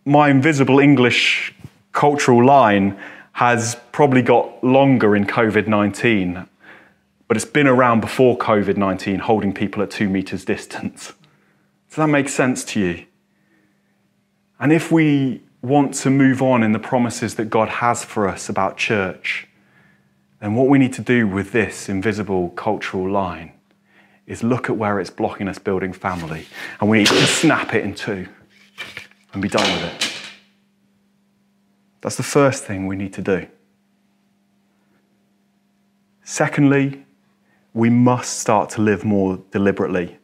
my 0.04 0.30
invisible 0.30 0.78
English 0.78 1.52
cultural 1.90 2.46
line 2.46 2.96
has 3.32 3.76
probably 3.90 4.22
got 4.22 4.62
longer 4.62 5.16
in 5.16 5.26
COVID 5.26 5.66
19, 5.66 6.46
but 7.26 7.36
it's 7.36 7.44
been 7.44 7.66
around 7.66 8.00
before 8.00 8.38
COVID 8.38 8.76
19, 8.76 9.18
holding 9.18 9.52
people 9.52 9.82
at 9.82 9.90
two 9.90 10.08
meters 10.08 10.44
distance. 10.44 11.12
Does 11.90 11.96
that 11.96 12.06
make 12.06 12.28
sense 12.28 12.62
to 12.66 12.80
you? 12.80 13.04
And 14.60 14.72
if 14.72 14.92
we 14.92 15.42
want 15.60 15.92
to 15.94 16.10
move 16.10 16.40
on 16.40 16.62
in 16.62 16.70
the 16.70 16.78
promises 16.78 17.34
that 17.34 17.46
God 17.46 17.68
has 17.68 18.04
for 18.04 18.28
us 18.28 18.48
about 18.48 18.76
church, 18.76 19.48
then 20.40 20.54
what 20.54 20.68
we 20.68 20.78
need 20.78 20.92
to 20.94 21.02
do 21.02 21.26
with 21.26 21.50
this 21.50 21.88
invisible 21.88 22.50
cultural 22.50 23.10
line 23.10 23.52
is 24.28 24.44
look 24.44 24.70
at 24.70 24.76
where 24.76 25.00
it's 25.00 25.10
blocking 25.10 25.48
us 25.48 25.58
building 25.58 25.92
family, 25.92 26.46
and 26.80 26.88
we 26.88 26.98
need 26.98 27.08
to 27.08 27.26
snap 27.26 27.74
it 27.74 27.82
in 27.82 27.96
two 27.96 28.28
and 29.32 29.42
be 29.42 29.48
done 29.48 29.68
with 29.72 29.92
it. 29.92 30.12
That's 32.02 32.16
the 32.16 32.22
first 32.22 32.64
thing 32.64 32.86
we 32.86 32.94
need 32.94 33.12
to 33.14 33.22
do. 33.22 33.48
Secondly, 36.22 37.04
we 37.74 37.90
must 37.90 38.38
start 38.38 38.70
to 38.70 38.80
live 38.80 39.04
more 39.04 39.42
deliberately 39.50 40.19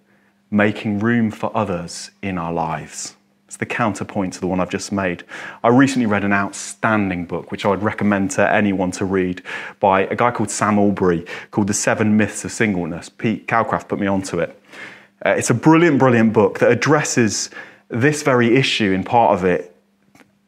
making 0.51 0.99
room 0.99 1.31
for 1.31 1.55
others 1.57 2.11
in 2.23 2.39
our 2.39 2.53
lives. 2.53 3.17
It's 3.47 3.57
the 3.57 3.67
counterpoint 3.67 4.33
to 4.35 4.41
the 4.41 4.47
one 4.47 4.61
I've 4.61 4.71
just 4.71 4.91
made. 4.91 5.23
I 5.63 5.69
recently 5.69 6.07
read 6.07 6.25
an 6.25 6.33
outstanding 6.33 7.27
book, 7.27 7.53
which 7.53 7.65
I 7.65 7.69
would 7.69 7.83
recommend 7.83 8.33
to 8.33 8.53
anyone 8.53 8.91
to 8.93 9.05
read, 9.05 9.43
by 9.79 10.03
a 10.03 10.17
guy 10.17 10.33
called 10.33 10.51
Sam 10.51 10.79
Allberry, 10.79 11.27
called 11.53 11.69
The 11.69 11.75
Seven 11.75 12.17
Myths 12.17 12.45
of 12.45 12.51
Singleness. 12.53 13.09
Pete 13.09 13.47
Calcraft 13.47 13.89
put 13.89 14.01
me 14.01 14.07
onto 14.07 14.41
it. 14.41 14.61
Uh, 15.25 15.31
it's 15.31 15.51
a 15.51 15.55
brilliant, 15.55 15.99
brilliant 15.99 16.33
book 16.33 16.59
that 16.59 16.71
addresses 16.71 17.51
this 17.89 18.23
very 18.23 18.57
issue 18.57 18.93
in 18.93 19.05
part 19.05 19.39
of 19.39 19.45
it 19.45 19.77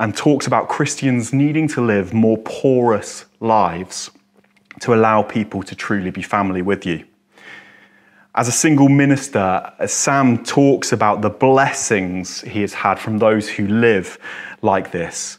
and 0.01 0.17
talks 0.17 0.47
about 0.47 0.69
Christians 0.69 1.33
needing 1.33 1.69
to 1.69 1.81
live 1.81 2.13
more 2.13 2.39
porous 2.39 3.27
lives 3.41 4.11
to 4.81 4.95
allow 4.95 5.23
people 5.23 5.63
to 5.63 5.75
truly 5.75 6.11
be 6.11 6.23
family 6.23 6.63
with 6.63 6.85
you. 6.85 7.05
As 8.38 8.46
a 8.46 8.53
single 8.53 8.88
minister, 8.88 9.68
Sam 9.88 10.44
talks 10.44 10.92
about 10.92 11.22
the 11.22 11.29
blessings 11.29 12.40
he 12.42 12.61
has 12.61 12.72
had 12.72 13.01
from 13.01 13.18
those 13.18 13.48
who 13.48 13.66
live 13.66 14.16
like 14.62 14.92
this 14.92 15.38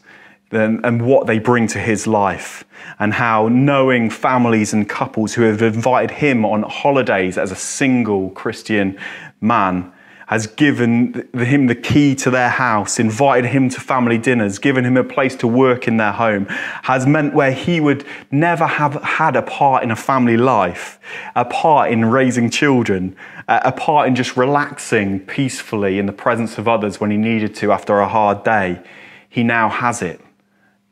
and, 0.50 1.00
what 1.06 1.26
they 1.26 1.38
bring 1.38 1.66
to 1.68 1.78
his 1.78 2.06
life, 2.06 2.62
and 2.98 3.14
how 3.14 3.48
knowing 3.48 4.10
families 4.10 4.74
and 4.74 4.86
couples 4.86 5.32
who 5.32 5.42
have 5.42 5.62
invited 5.62 6.10
him 6.10 6.44
on 6.44 6.62
holidays 6.64 7.38
as 7.38 7.50
a 7.50 7.56
single 7.56 8.28
Christian 8.30 8.98
man 9.40 9.90
has 10.30 10.46
given 10.46 11.28
him 11.34 11.66
the 11.66 11.74
key 11.74 12.14
to 12.14 12.30
their 12.30 12.50
house, 12.50 13.00
invited 13.00 13.50
him 13.50 13.68
to 13.68 13.80
family 13.80 14.16
dinners, 14.16 14.60
given 14.60 14.84
him 14.84 14.96
a 14.96 15.02
place 15.02 15.34
to 15.34 15.44
work 15.48 15.88
in 15.88 15.96
their 15.96 16.12
home, 16.12 16.46
has 16.84 17.04
meant 17.04 17.34
where 17.34 17.50
he 17.50 17.80
would 17.80 18.06
never 18.30 18.64
have 18.64 18.94
had 19.02 19.34
a 19.34 19.42
part 19.42 19.82
in 19.82 19.90
a 19.90 19.96
family 19.96 20.36
life, 20.36 21.00
a 21.34 21.44
part 21.44 21.90
in 21.90 22.04
raising 22.04 22.48
children, 22.48 23.16
a 23.48 23.72
part 23.72 24.06
in 24.06 24.14
just 24.14 24.36
relaxing 24.36 25.18
peacefully 25.18 25.98
in 25.98 26.06
the 26.06 26.12
presence 26.12 26.58
of 26.58 26.68
others 26.68 27.00
when 27.00 27.10
he 27.10 27.16
needed 27.16 27.52
to 27.52 27.72
after 27.72 27.98
a 27.98 28.06
hard 28.06 28.44
day. 28.44 28.80
He 29.28 29.42
now 29.42 29.68
has 29.68 30.00
it 30.00 30.20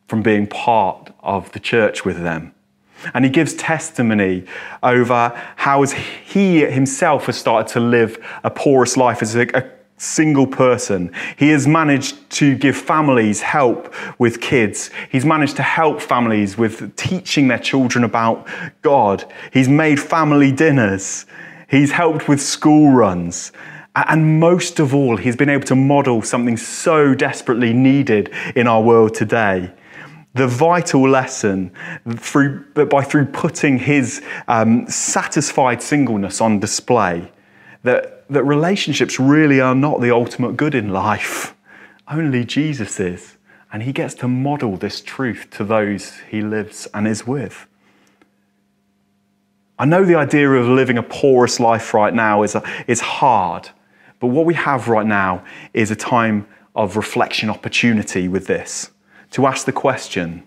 from 0.09 0.21
being 0.21 0.49
part 0.49 1.15
of 1.21 1.53
the 1.53 1.61
church 1.61 2.05
with 2.05 2.21
them. 2.25 2.53
And 3.15 3.25
he 3.25 3.31
gives 3.31 3.55
testimony 3.55 4.45
over 4.83 5.33
how 5.57 5.83
he 5.85 6.61
himself 6.61 7.27
has 7.27 7.37
started 7.37 7.73
to 7.73 7.81
live 7.81 8.19
a 8.45 8.51
porous 8.51 8.97
life 8.97 9.23
as 9.23 9.35
a, 9.37 9.47
a 9.57 9.71
single 9.99 10.47
person. 10.47 11.13
He 11.37 11.51
has 11.51 11.67
managed 11.67 12.31
to 12.31 12.57
give 12.57 12.77
families 12.77 13.41
help 13.41 13.93
with 14.19 14.41
kids. 14.41 14.91
He's 15.11 15.25
managed 15.25 15.57
to 15.57 15.63
help 15.63 16.01
families 16.01 16.57
with 16.57 16.95
teaching 16.97 17.49
their 17.49 17.59
children 17.59 18.05
about 18.05 18.47
God. 18.83 19.25
He's 19.53 19.69
made 19.69 20.01
family 20.01 20.53
dinners. 20.53 21.27
He's 21.69 21.91
helped 21.91 22.29
with 22.29 22.41
school 22.41 22.93
runs. 22.93 23.53
And 23.95 24.39
most 24.39 24.79
of 24.79 24.95
all, 24.95 25.17
he's 25.17 25.35
been 25.35 25.49
able 25.49 25.67
to 25.67 25.75
model 25.75 26.23
something 26.23 26.57
so 26.57 27.15
desperately 27.15 27.73
needed 27.73 28.31
in 28.55 28.69
our 28.69 28.81
world 28.81 29.15
today 29.15 29.73
the 30.39 30.47
vital 30.47 31.09
lesson 31.09 31.73
through, 32.17 32.65
by 32.73 33.03
through 33.03 33.27
putting 33.27 33.79
his 33.79 34.23
um, 34.47 34.89
satisfied 34.89 35.83
singleness 35.83 36.41
on 36.41 36.61
display 36.61 37.31
that, 37.83 38.29
that 38.31 38.45
relationships 38.45 39.19
really 39.19 39.61
are 39.61 39.75
not 39.75 40.01
the 40.01 40.13
ultimate 40.13 40.57
good 40.57 40.75
in 40.75 40.91
life. 40.91 41.55
Only 42.07 42.45
Jesus 42.45 43.01
is. 43.01 43.37
And 43.73 43.83
he 43.83 43.93
gets 43.93 44.15
to 44.15 44.29
model 44.29 44.77
this 44.77 45.01
truth 45.01 45.49
to 45.51 45.65
those 45.65 46.19
he 46.31 46.41
lives 46.41 46.89
and 46.95 47.07
is 47.07 47.27
with. 47.27 47.67
I 49.79 49.85
know 49.85 50.05
the 50.05 50.15
idea 50.15 50.51
of 50.51 50.67
living 50.67 50.99
a 50.99 51.03
porous 51.03 51.61
life 51.61 51.93
right 51.93 52.15
now 52.15 52.43
is, 52.43 52.57
is 52.87 53.01
hard, 53.01 53.71
but 54.21 54.29
what 54.29 54.47
we 54.47 54.55
have 54.55 54.89
right 54.89 55.07
now 55.07 55.45
is 55.75 55.91
a 55.91 55.97
time 55.97 56.47
of 56.75 56.97
reflection 56.97 57.51
opportunity 57.51 58.27
with 58.29 58.47
this 58.47 58.91
to 59.31 59.47
ask 59.47 59.67
the 59.67 59.73
question 59.73 60.45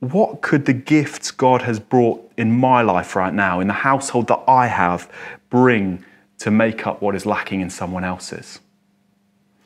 what 0.00 0.42
could 0.42 0.66
the 0.66 0.72
gifts 0.72 1.30
God 1.30 1.62
has 1.62 1.80
brought 1.80 2.30
in 2.36 2.52
my 2.52 2.82
life 2.82 3.16
right 3.16 3.32
now, 3.32 3.60
in 3.60 3.66
the 3.66 3.72
household 3.72 4.28
that 4.28 4.42
I 4.46 4.66
have, 4.66 5.10
bring 5.48 6.04
to 6.38 6.50
make 6.50 6.86
up 6.86 7.00
what 7.00 7.14
is 7.14 7.24
lacking 7.24 7.60
in 7.60 7.70
someone 7.70 8.04
else's? 8.04 8.60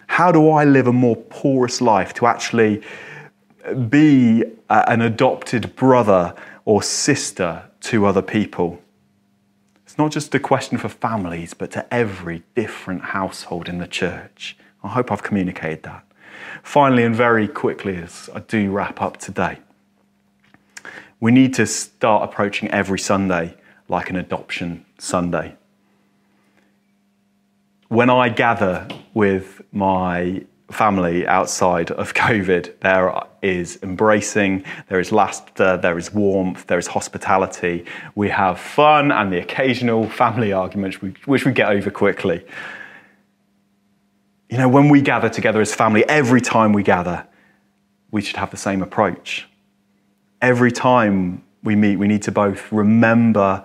How 0.06 0.32
do 0.32 0.50
I 0.50 0.64
live 0.64 0.86
a 0.86 0.92
more 0.92 1.16
porous 1.16 1.80
life 1.80 2.14
to 2.14 2.26
actually 2.26 2.82
be 3.88 4.44
an 4.68 5.00
adopted 5.00 5.74
brother 5.76 6.34
or 6.64 6.82
sister 6.82 7.64
to 7.80 8.06
other 8.06 8.22
people? 8.22 8.80
It's 9.84 9.98
not 9.98 10.12
just 10.12 10.34
a 10.34 10.40
question 10.40 10.78
for 10.78 10.88
families, 10.88 11.54
but 11.54 11.70
to 11.72 11.92
every 11.92 12.44
different 12.54 13.02
household 13.02 13.68
in 13.68 13.78
the 13.78 13.88
church. 13.88 14.56
I 14.82 14.88
hope 14.88 15.10
I've 15.10 15.22
communicated 15.22 15.82
that. 15.82 16.04
Finally, 16.62 17.04
and 17.04 17.14
very 17.14 17.48
quickly, 17.48 17.96
as 17.96 18.30
I 18.34 18.40
do 18.40 18.70
wrap 18.70 19.00
up 19.00 19.16
today, 19.16 19.58
we 21.20 21.32
need 21.32 21.54
to 21.54 21.66
start 21.66 22.28
approaching 22.28 22.70
every 22.70 22.98
Sunday 22.98 23.54
like 23.88 24.10
an 24.10 24.16
adoption 24.16 24.84
Sunday. 24.98 25.56
When 27.88 28.08
I 28.08 28.28
gather 28.28 28.86
with 29.14 29.62
my 29.72 30.44
family 30.70 31.26
outside 31.26 31.90
of 31.90 32.14
COVID, 32.26 32.80
there 32.80 33.12
is 33.42 33.78
embracing, 33.82 34.64
there 34.88 35.00
is 35.00 35.12
laughter, 35.12 35.76
there 35.76 35.98
is 35.98 36.12
warmth, 36.12 36.66
there 36.66 36.78
is 36.78 36.86
hospitality. 36.86 37.84
We 38.14 38.28
have 38.28 38.60
fun 38.60 39.10
and 39.10 39.32
the 39.32 39.40
occasional 39.40 40.08
family 40.08 40.52
arguments, 40.52 41.02
which 41.02 41.44
we 41.44 41.52
get 41.52 41.68
over 41.68 41.90
quickly. 41.90 42.44
You 44.50 44.58
know, 44.58 44.68
when 44.68 44.88
we 44.88 45.00
gather 45.00 45.28
together 45.28 45.60
as 45.60 45.72
family, 45.72 46.04
every 46.08 46.40
time 46.40 46.72
we 46.72 46.82
gather, 46.82 47.24
we 48.10 48.20
should 48.20 48.34
have 48.34 48.50
the 48.50 48.56
same 48.56 48.82
approach. 48.82 49.48
Every 50.42 50.72
time 50.72 51.44
we 51.62 51.76
meet, 51.76 51.96
we 51.98 52.08
need 52.08 52.22
to 52.22 52.32
both 52.32 52.72
remember 52.72 53.64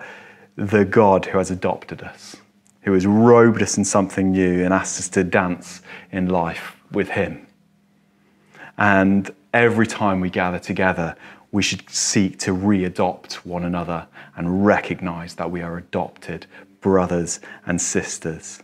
the 0.55 0.85
God 0.85 1.25
who 1.25 1.39
has 1.39 1.49
adopted 1.49 2.03
us, 2.03 2.35
who 2.81 2.93
has 2.93 3.07
robed 3.07 3.63
us 3.63 3.79
in 3.79 3.83
something 3.83 4.31
new 4.31 4.63
and 4.63 4.71
asked 4.71 4.99
us 4.99 5.09
to 5.09 5.23
dance 5.23 5.81
in 6.11 6.29
life 6.29 6.75
with 6.91 7.09
Him. 7.09 7.47
And 8.77 9.33
every 9.55 9.87
time 9.87 10.19
we 10.19 10.29
gather 10.29 10.59
together, 10.59 11.15
we 11.51 11.63
should 11.63 11.89
seek 11.89 12.37
to 12.39 12.51
readopt 12.51 13.33
one 13.37 13.63
another 13.63 14.05
and 14.35 14.63
recognize 14.63 15.33
that 15.35 15.49
we 15.49 15.63
are 15.63 15.79
adopted 15.79 16.45
brothers 16.79 17.39
and 17.65 17.81
sisters 17.81 18.61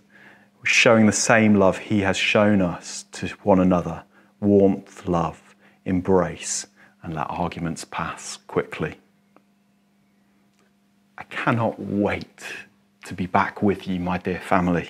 showing 0.64 1.06
the 1.06 1.12
same 1.12 1.56
love 1.56 1.78
He 1.78 2.02
has 2.02 2.18
shown 2.18 2.62
us 2.62 3.06
to 3.14 3.28
one 3.44 3.60
another 3.60 4.04
warmth, 4.40 5.08
love, 5.08 5.56
embrace, 5.86 6.68
and 7.04 7.14
let 7.14 7.28
arguments 7.30 7.86
pass 7.86 8.38
quickly. 8.48 8.96
I 11.18 11.24
cannot 11.24 11.80
wait 11.80 12.44
to 13.06 13.14
be 13.14 13.28
back 13.28 13.62
with 13.62 13.88
you, 13.88 14.00
my 14.00 14.18
dear 14.18 14.40
family. 14.40 14.90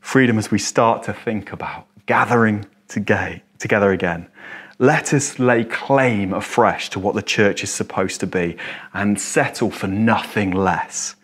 Freedom 0.00 0.38
as 0.38 0.50
we 0.50 0.58
start 0.58 1.02
to 1.04 1.12
think 1.12 1.52
about 1.52 1.86
gathering 2.06 2.66
together 2.88 3.92
again. 3.92 4.28
Let 4.78 5.12
us 5.12 5.38
lay 5.38 5.64
claim 5.64 6.32
afresh 6.32 6.88
to 6.90 6.98
what 6.98 7.14
the 7.14 7.22
church 7.22 7.62
is 7.62 7.70
supposed 7.70 8.20
to 8.20 8.26
be 8.26 8.56
and 8.94 9.20
settle 9.20 9.70
for 9.70 9.86
nothing 9.86 10.52
less. 10.52 11.16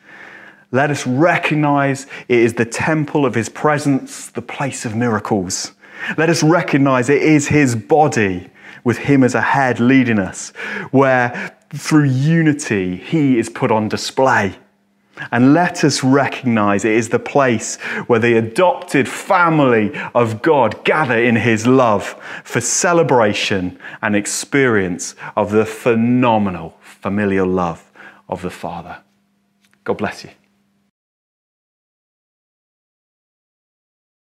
Let 0.72 0.90
us 0.90 1.06
recognize 1.06 2.06
it 2.28 2.38
is 2.38 2.54
the 2.54 2.64
temple 2.64 3.24
of 3.24 3.34
his 3.34 3.48
presence, 3.48 4.28
the 4.28 4.42
place 4.42 4.84
of 4.84 4.94
miracles. 4.94 5.72
Let 6.16 6.28
us 6.28 6.42
recognize 6.42 7.08
it 7.08 7.22
is 7.22 7.48
his 7.48 7.76
body 7.76 8.50
with 8.84 8.98
him 8.98 9.24
as 9.24 9.34
a 9.34 9.40
head 9.40 9.80
leading 9.80 10.18
us, 10.18 10.50
where 10.90 11.56
through 11.74 12.04
unity 12.04 12.96
he 12.96 13.38
is 13.38 13.48
put 13.48 13.70
on 13.70 13.88
display. 13.88 14.56
And 15.32 15.54
let 15.54 15.82
us 15.82 16.04
recognize 16.04 16.84
it 16.84 16.92
is 16.92 17.08
the 17.08 17.18
place 17.18 17.76
where 18.06 18.20
the 18.20 18.36
adopted 18.36 19.08
family 19.08 19.98
of 20.14 20.42
God 20.42 20.84
gather 20.84 21.18
in 21.18 21.36
his 21.36 21.66
love 21.66 22.20
for 22.44 22.60
celebration 22.60 23.78
and 24.02 24.14
experience 24.14 25.14
of 25.34 25.52
the 25.52 25.64
phenomenal 25.64 26.76
familial 26.80 27.46
love 27.46 27.90
of 28.28 28.42
the 28.42 28.50
Father. 28.50 28.98
God 29.84 29.96
bless 29.96 30.24
you. 30.24 30.30